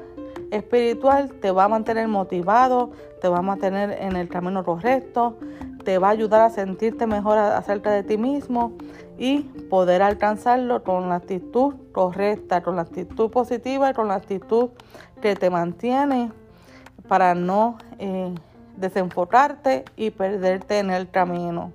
espiritual 0.52 1.32
te 1.42 1.52
va 1.52 1.66
a 1.66 1.68
mantener 1.68 2.08
motivado, 2.08 2.92
te 3.22 3.28
va 3.28 3.40
a 3.40 3.42
mantener 3.42 3.92
en 4.02 4.16
el 4.16 4.30
camino 4.30 4.64
correcto, 4.64 5.38
te 5.84 5.98
va 5.98 6.10
a 6.10 6.12
ayudar 6.12 6.42
a 6.42 6.50
sentirte 6.50 7.08
mejor 7.08 7.38
acerca 7.38 7.92
de 7.92 8.04
ti 8.04 8.18
mismo 8.18 8.74
y 9.18 9.42
poder 9.70 10.02
alcanzarlo 10.02 10.84
con 10.84 11.10
la 11.10 11.16
actitud 11.16 11.76
correcta, 11.92 12.62
con 12.62 12.76
la 12.76 12.84
actitud 12.84 13.30
positiva 13.32 13.90
y 13.90 13.94
con 13.94 14.08
la 14.08 14.16
actitud 14.16 14.70
que 15.22 15.36
te 15.36 15.50
mantiene 15.50 16.32
para 17.08 17.34
no 17.36 17.78
eh, 18.00 18.34
desenfocarte 18.76 19.86
y 19.96 20.12
perderte 20.12 20.80
en 20.80 20.92
el 20.92 21.10
camino. 21.10 21.72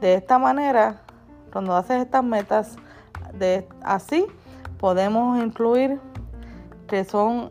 De 0.00 0.14
esta 0.14 0.38
manera, 0.38 1.00
cuando 1.52 1.74
haces 1.74 2.02
estas 2.02 2.22
metas 2.22 2.76
de 3.32 3.66
así, 3.82 4.26
podemos 4.78 5.42
incluir 5.42 5.98
que 6.86 7.04
son 7.04 7.50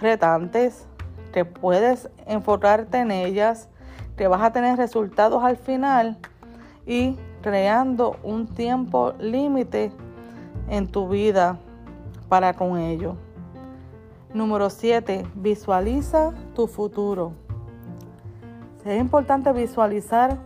retantes, 0.00 0.86
que 1.32 1.44
puedes 1.44 2.10
enfocarte 2.26 2.98
en 2.98 3.10
ellas, 3.10 3.68
que 4.16 4.28
vas 4.28 4.42
a 4.42 4.52
tener 4.52 4.76
resultados 4.76 5.42
al 5.44 5.56
final 5.56 6.18
y 6.86 7.16
creando 7.42 8.16
un 8.22 8.46
tiempo 8.46 9.14
límite 9.18 9.92
en 10.68 10.88
tu 10.88 11.08
vida 11.08 11.58
para 12.28 12.54
con 12.54 12.78
ello. 12.78 13.16
Número 14.34 14.70
7. 14.70 15.24
Visualiza 15.34 16.32
tu 16.54 16.66
futuro. 16.66 17.32
Es 18.84 19.00
importante 19.00 19.52
visualizar 19.52 20.38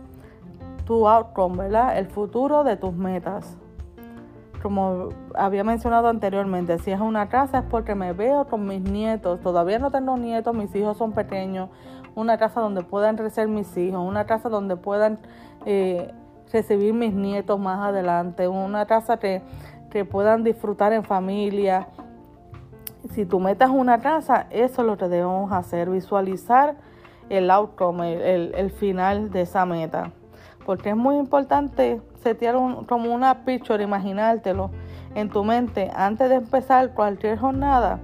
tu 0.85 1.07
outcome, 1.07 1.57
¿verdad? 1.57 1.97
El 1.97 2.07
futuro 2.07 2.63
de 2.63 2.77
tus 2.77 2.93
metas 2.93 3.57
como 4.65 5.09
había 5.35 5.63
mencionado 5.63 6.07
anteriormente, 6.07 6.79
si 6.79 6.89
es 6.89 6.99
una 6.99 7.29
casa 7.29 7.59
es 7.59 7.65
porque 7.65 7.93
me 7.93 8.13
veo 8.13 8.47
con 8.47 8.65
mis 8.65 8.81
nietos. 8.81 9.39
Todavía 9.41 9.77
no 9.77 9.91
tengo 9.91 10.17
nietos, 10.17 10.55
mis 10.55 10.73
hijos 10.73 10.97
son 10.97 11.11
pequeños. 11.11 11.69
Una 12.15 12.39
casa 12.39 12.61
donde 12.61 12.81
puedan 12.81 13.15
crecer 13.15 13.47
mis 13.47 13.77
hijos, 13.77 14.03
una 14.03 14.25
casa 14.25 14.49
donde 14.49 14.75
puedan 14.75 15.19
eh, 15.67 16.11
recibir 16.51 16.95
mis 16.95 17.13
nietos 17.13 17.59
más 17.59 17.77
adelante, 17.79 18.47
una 18.47 18.87
casa 18.87 19.17
que, 19.17 19.43
puedan 20.09 20.43
disfrutar 20.43 20.93
en 20.93 21.03
familia. 21.03 21.87
Si 23.11 23.23
tú 23.23 23.39
metas 23.39 23.69
una 23.69 23.99
casa, 23.99 24.47
eso 24.49 24.81
es 24.81 24.87
lo 24.87 24.97
que 24.97 25.07
debemos 25.09 25.51
hacer, 25.51 25.91
visualizar 25.91 26.73
el 27.29 27.51
outcome, 27.51 28.15
el, 28.33 28.55
el 28.55 28.71
final 28.71 29.29
de 29.29 29.41
esa 29.41 29.63
meta. 29.67 30.11
Porque 30.65 30.89
es 30.89 30.95
muy 30.95 31.17
importante 31.17 32.01
setear 32.23 32.55
como 32.87 33.13
una 33.13 33.45
picture, 33.45 33.83
imaginártelo 33.83 34.71
en 35.13 35.29
tu 35.29 35.43
mente 35.43 35.91
antes 35.95 36.29
de 36.29 36.35
empezar 36.35 36.93
cualquier 36.93 37.37
jornada. 37.37 37.99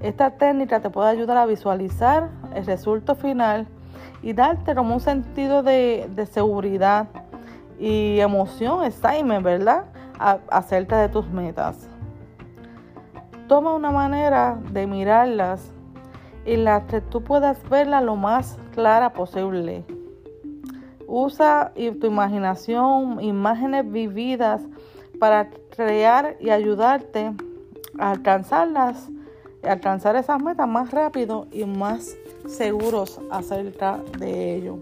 Esta 0.00 0.30
técnica 0.30 0.80
te 0.80 0.88
puede 0.88 1.10
ayudar 1.10 1.36
a 1.36 1.46
visualizar 1.46 2.30
el 2.54 2.64
resultado 2.64 3.18
final 3.18 3.66
y 4.22 4.32
darte 4.32 4.74
como 4.74 4.94
un 4.94 5.00
sentido 5.00 5.62
de, 5.62 6.08
seguridad 6.30 7.08
y 7.78 8.18
emoción, 8.20 8.84
excitement, 8.84 9.44
¿verdad? 9.44 9.84
acerca 10.50 11.00
de 11.00 11.08
tus 11.08 11.28
metas. 11.30 11.88
Toma 13.48 13.74
una 13.74 13.90
manera 13.90 14.58
de 14.70 14.86
mirarlas 14.86 15.72
y 16.44 16.56
la 16.56 16.86
que 16.86 17.00
tú 17.00 17.22
puedas 17.22 17.66
verla 17.70 18.02
lo 18.02 18.16
más 18.16 18.58
clara 18.74 19.14
posible. 19.14 19.84
Usa 21.12 21.72
tu 21.74 22.06
imaginación, 22.06 23.20
imágenes 23.20 23.90
vividas 23.90 24.62
para 25.18 25.50
crear 25.74 26.36
y 26.38 26.50
ayudarte 26.50 27.32
a 27.98 28.12
alcanzarlas, 28.12 29.08
alcanzar 29.64 30.14
esas 30.14 30.40
metas 30.40 30.68
más 30.68 30.92
rápido 30.92 31.48
y 31.50 31.64
más 31.64 32.16
seguros 32.46 33.20
acerca 33.32 34.00
de 34.20 34.54
ello. 34.54 34.78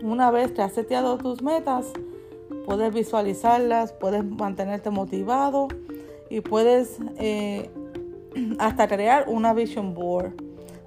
Una 0.00 0.30
vez 0.30 0.52
que 0.52 0.62
has 0.62 0.72
seteado 0.72 1.18
tus 1.18 1.42
metas, 1.42 1.92
puedes 2.66 2.94
visualizarlas, 2.94 3.92
puedes 3.92 4.24
mantenerte 4.24 4.90
motivado 4.90 5.66
y 6.30 6.40
puedes 6.40 7.00
eh, 7.16 7.68
hasta 8.60 8.86
crear 8.86 9.24
una 9.28 9.52
vision 9.54 9.92
board 9.92 10.45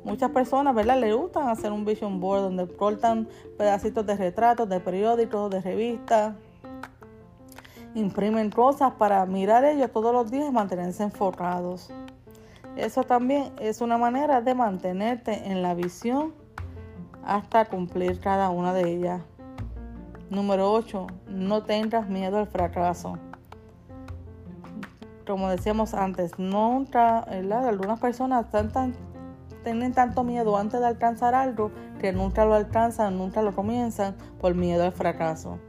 Muchas 0.10 0.32
personas, 0.32 0.74
¿verdad? 0.74 1.00
Le 1.00 1.14
gustan 1.14 1.50
hacer 1.50 1.72
un 1.72 1.86
vision 1.86 2.20
board 2.20 2.42
donde 2.42 2.68
cortan 2.68 3.28
pedacitos 3.60 4.04
de 4.08 4.18
retratos, 4.18 4.68
de 4.68 4.80
periódicos, 4.80 5.52
de 5.52 5.62
revistas. 5.62 6.34
Imprimen 7.94 8.50
cosas 8.50 8.94
para 8.94 9.24
mirar 9.28 9.64
ellos 9.66 9.92
todos 9.92 10.12
los 10.12 10.32
días 10.32 10.48
y 10.50 10.52
mantenerse 10.52 11.04
enfocados. 11.04 11.92
Eso 12.76 13.04
también 13.04 13.52
es 13.60 13.82
una 13.82 14.00
manera 14.00 14.42
de 14.42 14.56
mantenerte 14.56 15.52
en 15.52 15.62
la 15.62 15.76
visión 15.76 16.34
hasta 17.24 17.66
cumplir 17.66 18.20
cada 18.20 18.50
una 18.50 18.74
de 18.74 18.92
ellas. 18.92 19.22
Número 20.32 20.72
8. 20.72 21.06
No 21.28 21.64
tengas 21.64 22.10
miedo 22.10 22.40
al 22.40 22.48
fracaso. 22.48 23.18
Como 25.28 25.50
decíamos 25.50 25.94
antes, 25.94 26.40
nunca, 26.40 27.20
algunas 27.20 28.00
personas 28.00 28.50
tienen 29.70 29.94
tanto 29.94 30.24
miedo 30.24 30.58
antes 30.58 30.80
de 30.80 30.88
alcanzar 30.88 31.36
algo 31.36 31.70
que 32.00 32.12
nunca 32.12 32.44
lo 32.44 32.56
alcanzan, 32.56 33.20
nunca 33.20 33.44
lo 33.44 33.54
comienzan 33.54 34.16
por 34.42 34.56
miedo 34.56 34.84
al 34.84 34.94
fracaso. 34.94 35.60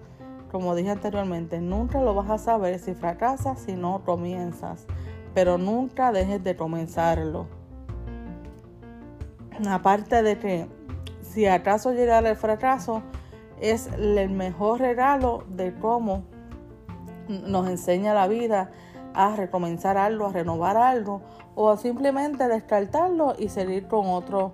Como 0.51 0.75
dije 0.75 0.89
anteriormente, 0.89 1.61
nunca 1.61 2.01
lo 2.01 2.15
vas 2.15 2.31
a 2.31 2.39
saber 2.39 2.79
si 2.79 2.95
fracasas 2.95 3.59
si 3.59 3.75
no 3.75 4.03
comienzas, 4.07 4.87
pero 5.35 5.59
nunca 5.59 6.13
dejes 6.13 6.43
de 6.43 6.57
comenzarlo. 6.57 7.47
Aparte 9.69 10.23
de 10.23 10.39
que 10.39 10.67
si 11.21 11.45
acaso 11.45 11.93
llegara 11.93 12.31
el 12.31 12.37
fracaso, 12.37 13.03
es 13.61 13.91
el 13.99 14.31
mejor 14.31 14.81
regalo 14.81 15.45
de 15.51 15.75
cómo 15.75 16.25
nos 17.29 17.69
enseña 17.69 18.15
la 18.15 18.29
vida 18.29 18.71
a 19.15 19.37
recomenzar 19.37 19.97
algo, 19.97 20.27
a 20.27 20.33
renovar 20.33 20.77
algo 20.77 21.23
o 21.55 21.77
simplemente 21.77 22.49
descartarlo 22.49 23.35
y 23.39 23.49
seguir 23.49 23.87
con 23.87 24.07
otro, 24.09 24.53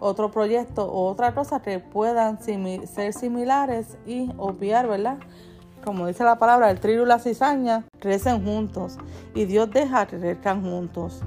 otro 0.00 0.30
proyecto 0.30 0.84
o 0.84 1.10
otra 1.10 1.34
cosa 1.34 1.60
que 1.62 1.78
puedan 1.78 2.38
ser 2.42 3.12
similares 3.12 3.98
y 4.06 4.30
obviar, 4.38 4.88
¿verdad? 4.88 5.18
Como 5.84 6.06
dice 6.06 6.24
la 6.24 6.38
palabra, 6.38 6.70
el 6.70 6.80
trigo 6.80 7.02
y 7.02 7.06
la 7.06 7.18
cizaña 7.18 7.84
crecen 7.98 8.44
juntos 8.44 8.98
y 9.34 9.46
Dios 9.46 9.70
deja 9.70 10.06
que 10.06 10.18
crezcan 10.18 10.62
juntos. 10.62 11.22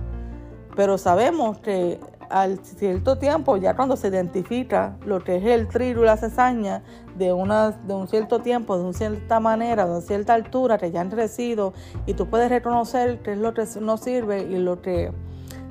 Pero 0.75 0.97
sabemos 0.97 1.57
que 1.59 1.99
al 2.29 2.59
cierto 2.59 3.17
tiempo, 3.17 3.57
ya 3.57 3.75
cuando 3.75 3.95
se 3.95 4.07
identifica 4.07 4.97
lo 5.05 5.23
que 5.23 5.37
es 5.37 5.45
el 5.45 5.67
trigo 5.67 6.03
y 6.03 6.05
la 6.05 6.17
cesaña 6.17 6.83
de, 7.17 7.33
una, 7.33 7.71
de 7.71 7.93
un 7.93 8.07
cierto 8.07 8.39
tiempo, 8.39 8.77
de 8.77 8.83
una 8.83 8.93
cierta 8.93 9.39
manera, 9.39 9.85
de 9.85 9.91
una 9.91 10.01
cierta 10.01 10.33
altura, 10.33 10.77
que 10.77 10.91
ya 10.91 11.01
han 11.01 11.09
crecido, 11.09 11.73
y 12.05 12.13
tú 12.13 12.27
puedes 12.27 12.49
reconocer 12.49 13.21
qué 13.21 13.33
es 13.33 13.37
lo 13.37 13.53
que 13.53 13.65
no 13.81 13.97
sirve 13.97 14.43
y 14.43 14.57
lo 14.57 14.81
que 14.81 15.11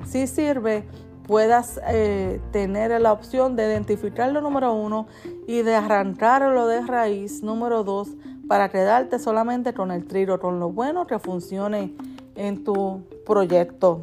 sí 0.05 0.27
sirve, 0.27 0.83
puedas 1.27 1.79
eh, 1.87 2.39
tener 2.51 2.99
la 3.01 3.11
opción 3.11 3.55
de 3.55 3.65
identificarlo 3.65 4.41
número 4.41 4.73
uno 4.73 5.07
y 5.47 5.63
de 5.63 5.75
arrancarlo 5.75 6.67
de 6.67 6.81
raíz 6.81 7.41
número 7.41 7.83
dos 7.83 8.09
para 8.47 8.69
quedarte 8.69 9.17
solamente 9.17 9.73
con 9.73 9.91
el 9.91 10.05
trigo, 10.05 10.39
con 10.39 10.59
lo 10.59 10.69
bueno 10.69 11.07
que 11.07 11.17
funcione 11.17 11.95
en 12.35 12.63
tu 12.63 13.01
proyecto 13.25 14.01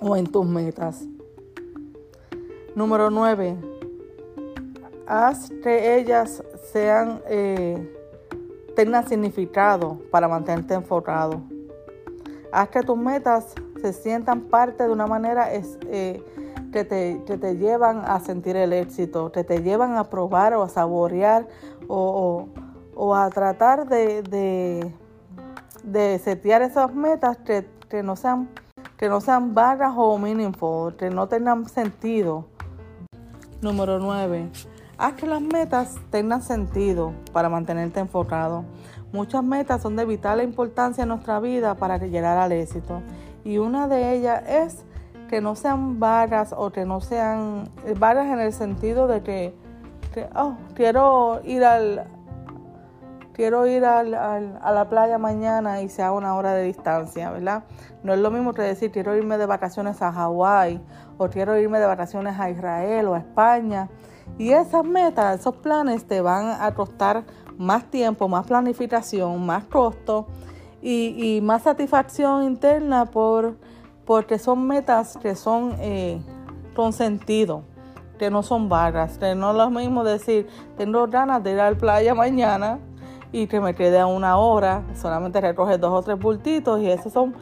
o 0.00 0.16
en 0.16 0.26
tus 0.26 0.46
metas. 0.46 1.06
Número 2.74 3.10
9. 3.10 3.58
Haz 5.06 5.50
que 5.62 5.96
ellas 5.96 6.42
sean, 6.72 7.20
eh, 7.26 7.76
tengan 8.74 9.06
significado 9.06 9.98
para 10.10 10.26
mantenerte 10.26 10.72
enfocado. 10.72 11.42
Haz 12.50 12.70
que 12.70 12.80
tus 12.82 12.96
metas 12.96 13.54
se 13.80 13.92
sientan 13.92 14.42
parte 14.42 14.84
de 14.84 14.90
una 14.90 15.06
manera 15.06 15.48
eh, 15.52 16.22
que, 16.72 16.84
te, 16.84 17.22
que, 17.26 17.36
te, 17.36 17.56
llevan 17.56 18.04
a 18.06 18.20
sentir 18.20 18.56
el 18.56 18.72
éxito, 18.72 19.30
que 19.32 19.44
te 19.44 19.62
llevan 19.62 19.96
a 19.96 20.04
probar 20.04 20.54
o 20.54 20.62
a 20.62 20.68
saborear 20.70 21.46
o, 21.88 22.48
o, 22.94 23.14
a 23.14 23.28
tratar 23.28 23.86
de, 23.86 24.22
de, 24.22 24.94
de 25.82 26.18
setear 26.20 26.62
esas 26.62 26.94
metas 26.94 27.36
que, 27.38 27.66
que, 27.90 28.02
no 28.02 28.16
sean 28.16 28.48
que 28.96 29.08
no 29.08 29.20
sean 29.20 29.52
vagas 29.52 29.92
o 29.96 30.16
meaningful, 30.16 30.94
que 30.96 31.10
no 31.10 31.26
tengan 31.26 31.68
sentido. 31.68 32.46
Número 33.62 34.00
9. 34.00 34.50
Haz 34.98 35.12
que 35.14 35.26
las 35.28 35.40
metas 35.40 35.94
tengan 36.10 36.42
sentido 36.42 37.12
para 37.32 37.48
mantenerte 37.48 38.00
enfocado. 38.00 38.64
Muchas 39.12 39.44
metas 39.44 39.82
son 39.82 39.94
de 39.94 40.04
vital 40.04 40.42
importancia 40.42 41.02
en 41.02 41.08
nuestra 41.10 41.38
vida 41.38 41.76
para 41.76 41.96
llegar 41.98 42.38
al 42.38 42.50
éxito. 42.50 43.02
Y 43.44 43.58
una 43.58 43.86
de 43.86 44.16
ellas 44.16 44.42
es 44.48 44.84
que 45.30 45.40
no 45.40 45.54
sean 45.54 46.00
vagas 46.00 46.52
o 46.56 46.72
que 46.72 46.84
no 46.84 47.00
sean 47.00 47.70
vagas 48.00 48.26
en 48.26 48.40
el 48.40 48.52
sentido 48.52 49.06
de 49.06 49.22
que, 49.22 49.54
oh, 50.34 50.56
quiero 50.74 51.40
ir 51.44 51.64
al 51.64 52.08
quiero 53.32 53.66
ir 53.66 53.84
al, 53.84 54.14
a 54.14 54.72
la 54.72 54.88
playa 54.88 55.18
mañana 55.18 55.80
y 55.82 55.88
sea 55.88 56.12
una 56.12 56.34
hora 56.34 56.54
de 56.54 56.64
distancia, 56.64 57.30
¿verdad? 57.30 57.64
No 58.02 58.12
es 58.12 58.20
lo 58.20 58.30
mismo 58.30 58.52
que 58.52 58.62
decir 58.62 58.90
quiero 58.90 59.16
irme 59.16 59.38
de 59.38 59.46
vacaciones 59.46 60.02
a 60.02 60.12
Hawái 60.12 60.80
o 61.18 61.28
quiero 61.28 61.58
irme 61.58 61.78
de 61.78 61.86
vacaciones 61.86 62.38
a 62.38 62.50
Israel 62.50 63.08
o 63.08 63.14
a 63.14 63.18
España. 63.18 63.88
Y 64.38 64.50
esas 64.50 64.84
metas, 64.84 65.40
esos 65.40 65.56
planes 65.56 66.06
te 66.06 66.20
van 66.20 66.60
a 66.60 66.74
costar 66.74 67.24
más 67.58 67.84
tiempo, 67.90 68.28
más 68.28 68.46
planificación, 68.46 69.44
más 69.44 69.64
costo 69.64 70.26
y, 70.80 71.40
más 71.42 71.62
satisfacción 71.62 72.44
interna 72.44 73.06
por, 73.06 73.56
porque 74.04 74.38
son 74.38 74.66
metas 74.66 75.16
que 75.16 75.34
son 75.36 75.76
eh, 75.78 76.20
con 76.74 76.92
sentido, 76.92 77.62
que 78.18 78.30
no 78.30 78.42
son 78.42 78.68
vagas, 78.68 79.18
que 79.18 79.34
no 79.34 79.50
es 79.52 79.56
lo 79.56 79.70
mismo 79.70 80.02
decir, 80.02 80.48
tengo 80.76 81.06
ganas 81.06 81.42
de 81.42 81.52
ir 81.52 81.60
a 81.60 81.70
la 81.70 81.78
playa 81.78 82.14
mañana 82.14 82.78
y 83.32 83.46
que 83.46 83.60
me 83.60 83.74
quede 83.74 83.98
a 83.98 84.06
una 84.06 84.36
hora, 84.36 84.84
solamente 84.94 85.40
recoger 85.40 85.80
dos 85.80 85.92
o 85.92 86.02
tres 86.02 86.18
bultitos 86.18 86.80
y 86.80 86.90
esos 86.90 87.12
son 87.12 87.34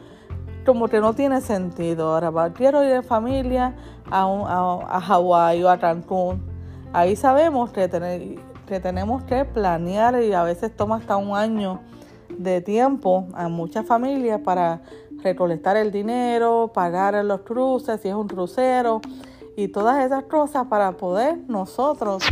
como 0.65 0.87
que 0.87 1.01
no 1.01 1.13
tiene 1.13 1.41
sentido. 1.41 2.13
Ahora 2.13 2.53
quiero 2.53 2.83
ir 2.83 2.91
en 2.91 3.03
familia 3.03 3.75
a, 4.09 4.23
a, 4.23 4.97
a 4.97 5.01
Hawái 5.01 5.63
o 5.63 5.69
a 5.69 5.77
Cancún. 5.77 6.41
Ahí 6.93 7.15
sabemos 7.15 7.71
que, 7.71 7.89
que 8.67 8.79
tenemos 8.79 9.23
que 9.23 9.43
planear 9.45 10.21
y 10.23 10.33
a 10.33 10.43
veces 10.43 10.75
toma 10.75 10.97
hasta 10.97 11.17
un 11.17 11.35
año 11.35 11.81
de 12.29 12.61
tiempo 12.61 13.27
a 13.33 13.49
muchas 13.49 13.85
familias 13.85 14.39
para 14.41 14.81
recolectar 15.23 15.77
el 15.77 15.91
dinero, 15.91 16.71
pagar 16.73 17.13
los 17.25 17.41
cruces, 17.41 17.99
si 18.01 18.07
es 18.07 18.15
un 18.15 18.27
crucero 18.27 19.01
y 19.55 19.67
todas 19.67 20.03
esas 20.05 20.23
cosas 20.23 20.67
para 20.67 20.93
poder 20.93 21.37
nosotros 21.47 22.23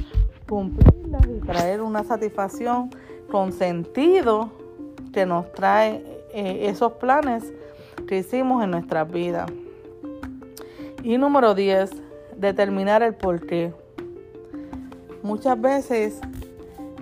cumplirlas 0.47 1.25
y 1.27 1.39
traer 1.45 1.81
una 1.81 2.03
satisfacción 2.03 2.89
con 3.31 3.51
sentido 3.51 4.49
que 5.13 5.25
nos 5.25 5.51
trae 5.53 6.03
eh, 6.33 6.67
esos 6.69 6.93
planes 6.93 7.43
que 8.07 8.19
hicimos 8.19 8.63
en 8.63 8.71
nuestras 8.71 9.09
vidas. 9.11 9.51
Y 11.03 11.17
número 11.17 11.55
10, 11.55 11.91
determinar 12.35 13.03
el 13.03 13.15
porqué. 13.15 13.73
Muchas 15.23 15.59
veces, 15.59 16.19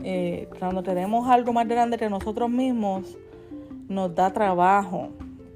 eh, 0.03 0.47
cuando 0.59 0.83
tenemos 0.83 1.27
algo 1.29 1.53
más 1.53 1.67
grande 1.67 1.97
que 1.97 2.09
nosotros 2.09 2.49
mismos, 2.49 3.17
nos 3.87 4.13
da 4.13 4.31
trabajo, 4.31 5.09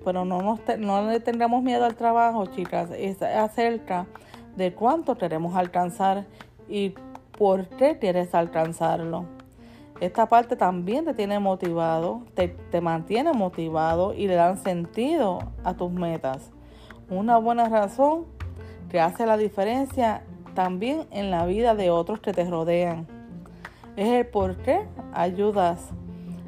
pero 0.05 0.25
no, 0.25 0.41
nos 0.41 0.59
no 0.79 1.07
le 1.09 1.19
tengamos 1.19 1.63
miedo 1.63 1.85
al 1.85 1.95
trabajo, 1.95 2.45
chicas, 2.47 2.89
es 2.95 3.21
acerca 3.21 4.07
de 4.55 4.73
cuánto 4.73 5.17
queremos 5.17 5.55
alcanzar 5.55 6.25
y 6.69 6.93
por 7.37 7.67
qué 7.67 7.97
quieres 7.99 8.33
alcanzarlo. 8.33 9.40
Esta 10.01 10.25
parte 10.25 10.55
también 10.55 11.05
te 11.05 11.13
tiene 11.13 11.37
motivado, 11.37 12.23
te, 12.33 12.81
mantiene 12.81 13.33
motivado 13.33 14.15
y 14.15 14.27
le 14.27 14.33
dan 14.33 14.57
sentido 14.57 15.37
a 15.63 15.75
tus 15.75 15.91
metas. 15.91 16.49
Una 17.07 17.37
buena 17.37 17.69
razón 17.69 18.25
que 18.89 18.99
hace 18.99 19.27
la 19.27 19.37
diferencia 19.37 20.23
también 20.55 21.05
en 21.11 21.29
la 21.29 21.45
vida 21.45 21.75
de 21.75 21.91
otros 21.91 22.19
que 22.19 22.33
te 22.33 22.49
rodean. 22.49 23.05
Es 23.95 24.07
el 24.07 24.25
por 24.25 24.55
qué 24.63 24.87
ayudas 25.13 25.89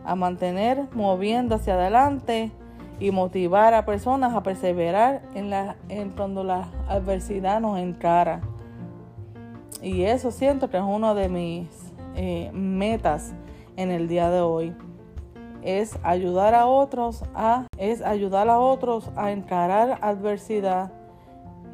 a 0.03 0.15
mantener 0.15 0.87
moviendo 0.95 1.53
hacia 1.53 1.75
adelante 1.75 2.51
y 2.99 3.11
motivar 3.11 3.75
a 3.75 3.85
personas 3.85 4.33
a 4.33 4.41
perseverar 4.41 5.21
en, 5.35 5.51
la, 5.51 5.75
en 5.89 6.09
cuando 6.09 6.43
la 6.43 6.69
adversidad 6.87 7.61
nos 7.61 7.77
encara. 7.77 8.41
Y 9.79 10.05
eso 10.05 10.31
siento 10.31 10.71
que 10.71 10.77
es 10.77 10.83
uno 10.83 11.13
de 11.13 11.29
mis 11.29 11.67
eh, 12.15 12.49
metas 12.51 13.35
en 13.75 13.91
el 13.91 14.07
día 14.07 14.29
de 14.29 14.41
hoy. 14.41 14.75
Es 15.61 15.97
ayudar 16.03 16.55
a 16.55 16.65
otros 16.65 17.23
a, 17.33 17.67
es 17.77 18.01
ayudar 18.01 18.49
a 18.49 18.59
otros 18.59 19.09
a 19.15 19.31
encarar 19.31 19.97
adversidad 20.01 20.91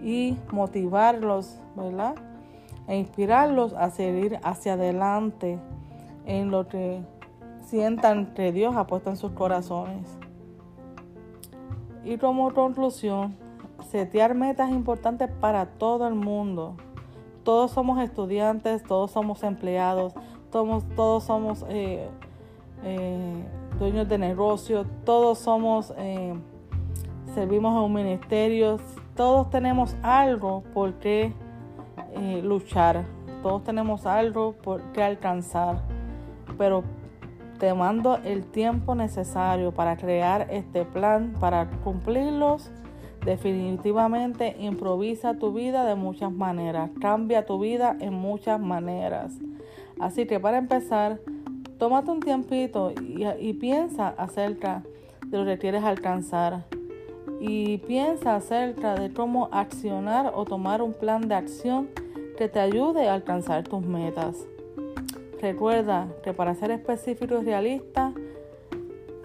y 0.02 0.38
motivarlos, 0.52 1.60
¿verdad? 1.76 2.16
E 2.88 2.98
inspirarlos 2.98 3.74
a 3.74 3.90
seguir 3.90 4.40
hacia 4.44 4.74
adelante 4.74 5.60
en 6.26 6.52
lo 6.52 6.68
que 6.68 7.02
sientan 7.66 8.34
que 8.34 8.52
Dios 8.52 8.76
ha 8.76 8.88
puesto 8.88 9.10
en 9.10 9.18
sus 9.18 9.32
corazones. 9.32 10.18
Y 12.04 12.18
como 12.18 12.54
conclusión, 12.54 13.36
setear 13.90 14.36
metas 14.36 14.72
importantes 14.72 15.30
para 15.40 15.66
todo 15.66 16.08
el 16.08 16.16
mundo. 16.16 16.76
Todos 17.44 17.72
somos 17.72 18.00
estudiantes, 18.02 18.84
todos 18.84 19.12
somos 19.12 19.44
empleados, 19.44 20.14
todos, 20.52 21.24
somos 21.24 21.66
eh, 21.70 22.08
eh, 22.84 23.44
dueños 23.78 24.08
de 24.08 24.18
negocios, 24.18 24.88
todos 25.06 25.40
somos, 25.40 25.94
eh, 25.98 26.34
servimos 27.34 27.76
en 27.76 27.84
un 27.84 27.94
ministerio, 27.94 28.80
todos 29.16 29.50
tenemos 29.50 29.96
algo 30.02 30.64
por 30.74 30.94
qué 30.96 31.34
luchar, 32.44 33.06
todos 33.44 33.64
tenemos 33.64 34.06
algo 34.06 34.54
por 34.54 34.82
qué 34.94 35.04
alcanzar, 35.04 35.82
pero 36.58 36.84
te 37.60 37.74
mando 37.74 38.18
el 38.24 38.46
tiempo 38.46 38.96
necesario 38.96 39.72
para 39.72 39.96
crear 39.96 40.48
este 40.50 40.86
plan, 40.86 41.36
para 41.40 41.70
cumplirlos. 41.84 42.72
Definitivamente 43.24 44.56
improvisa 44.60 45.36
tu 45.36 45.54
vida 45.54 45.86
de 45.86 45.96
muchas 45.96 46.32
maneras, 46.32 46.90
cambia 47.02 47.46
tu 47.46 47.60
vida 47.60 47.96
en 48.00 48.14
muchas 48.14 48.60
maneras. 48.60 49.38
Así 50.00 50.26
que 50.26 50.40
para 50.40 50.58
empezar, 50.58 51.20
tómate 51.78 52.12
un 52.12 52.20
tiempito 52.20 52.94
y, 53.40 53.54
piensa 53.54 54.10
acerca 54.10 54.84
de 55.28 55.38
lo 55.38 55.46
que 55.46 55.58
quieres 55.58 55.84
alcanzar. 55.84 56.66
Y 57.42 57.78
piensa 57.80 58.36
acerca 58.36 58.96
de 58.96 59.14
cómo 59.14 59.50
accionar 59.52 60.32
o 60.36 60.46
tomar 60.46 60.82
un 60.82 60.94
plan 60.94 61.28
de 61.28 61.36
acción 61.36 61.90
que 62.38 62.48
te 62.50 62.60
ayude 62.60 63.08
a 63.08 63.14
alcanzar 63.14 63.64
tus 63.64 63.86
metas. 63.86 64.46
Recuerda 65.42 66.08
que 66.24 66.34
para 66.34 66.54
ser 66.56 66.72
específico 66.72 67.42
y 67.42 67.46
realista 67.46 68.14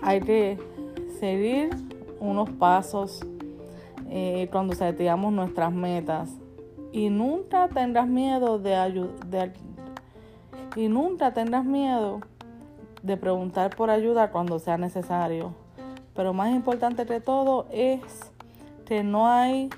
hay 0.01 0.21
que 0.21 0.59
seguir 1.19 1.71
unos 2.21 2.51
pasos 2.51 3.25
eh, 4.11 4.49
cuando 4.53 4.75
seteamos 4.75 5.33
nuestras 5.33 5.73
metas. 5.73 6.31
Y 6.93 7.11
nunca 7.11 7.69
tendrás 7.69 8.07
miedo 8.07 8.59
de, 8.59 9.09
de, 9.27 9.53
y 10.77 10.89
nunca 10.89 11.33
tendrás 11.33 11.65
miedo 11.65 12.21
de 13.03 13.17
preguntar 13.17 13.75
por 13.77 13.91
ayuda 13.91 14.31
cuando 14.31 14.59
sea 14.59 14.79
necesario. 14.79 15.55
Pero 16.15 16.33
más 16.33 16.51
importante 16.51 17.07
que 17.07 17.21
todo 17.21 17.67
es 17.71 18.01
que 18.87 19.03
no 19.03 19.29
hay 19.29 19.71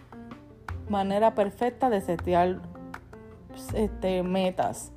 manera 0.88 1.34
perfecta 1.34 1.90
de 1.90 2.00
setear 2.00 2.60
este, 3.74 4.22
metas 4.22 4.92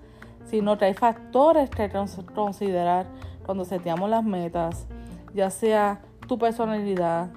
sino 0.50 0.78
que 0.78 0.86
hay 0.86 0.94
factores 0.94 1.70
que 1.70 1.92
considerar 2.34 3.06
cuando 3.46 3.66
seteamos 3.66 4.10
las 4.10 4.24
metas, 4.24 4.88
ya 5.34 5.50
sea 5.50 6.02
tu 6.28 6.40
personalidad, 6.40 7.30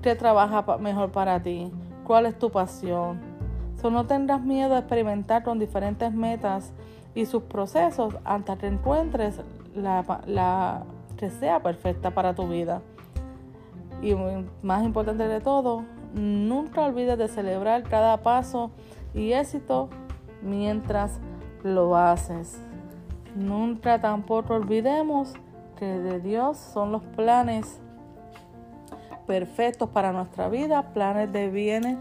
qué 0.00 0.14
trabaja 0.14 0.78
mejor 0.78 1.10
para 1.10 1.42
ti, 1.42 1.72
cuál 2.04 2.26
es 2.26 2.38
tu 2.38 2.50
pasión. 2.50 3.20
So, 3.80 3.90
no 3.90 4.06
tendrás 4.06 4.42
miedo 4.42 4.76
a 4.76 4.78
experimentar 4.78 5.42
con 5.42 5.58
diferentes 5.58 6.12
metas 6.12 6.72
y 7.14 7.26
sus 7.26 7.42
procesos 7.44 8.16
hasta 8.24 8.56
que 8.56 8.66
encuentres 8.66 9.40
la, 9.74 10.20
la 10.26 10.84
que 11.16 11.30
sea 11.30 11.62
perfecta 11.62 12.12
para 12.12 12.34
tu 12.34 12.48
vida. 12.48 12.82
Y 14.02 14.14
más 14.62 14.84
importante 14.84 15.28
de 15.28 15.40
todo, 15.40 15.84
nunca 16.14 16.82
olvides 16.82 17.18
de 17.18 17.28
celebrar 17.28 17.84
cada 17.84 18.22
paso 18.22 18.70
y 19.14 19.32
éxito 19.32 19.88
mientras 20.42 21.20
lo 21.62 21.96
haces. 21.96 22.58
Nunca 23.36 24.00
tampoco 24.00 24.54
olvidemos 24.54 25.34
que 25.78 25.86
de 25.86 26.20
Dios 26.20 26.58
son 26.58 26.92
los 26.92 27.02
planes 27.02 27.80
perfectos 29.26 29.88
para 29.90 30.12
nuestra 30.12 30.48
vida, 30.48 30.92
planes 30.92 31.32
de 31.32 31.48
bien 31.50 31.98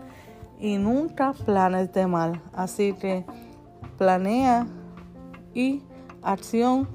y 0.59 0.77
nunca 0.77 1.33
planes 1.45 1.93
de 1.93 2.07
mal. 2.07 2.41
Así 2.53 2.93
que 2.93 3.25
planea 3.97 4.67
y 5.53 5.81
acción, 6.21 6.87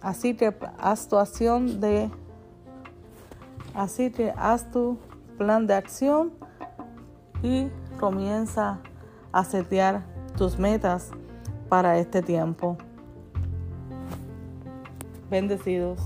así 0.00 0.34
que 0.34 0.54
haz 0.78 1.08
tu 1.08 1.16
acción 1.16 1.80
de, 1.80 2.10
así 3.74 4.10
que 4.10 4.32
haz 4.36 4.70
tu 4.70 4.98
plan 5.38 5.66
de 5.66 5.74
acción 5.74 6.32
y 7.42 7.68
comienza 7.98 8.78
a 9.32 9.44
setear 9.44 10.04
tus 10.36 10.58
metas 10.58 11.10
para 11.68 11.98
este 11.98 12.22
tiempo. 12.22 12.76
Bendecidos. 15.30 15.98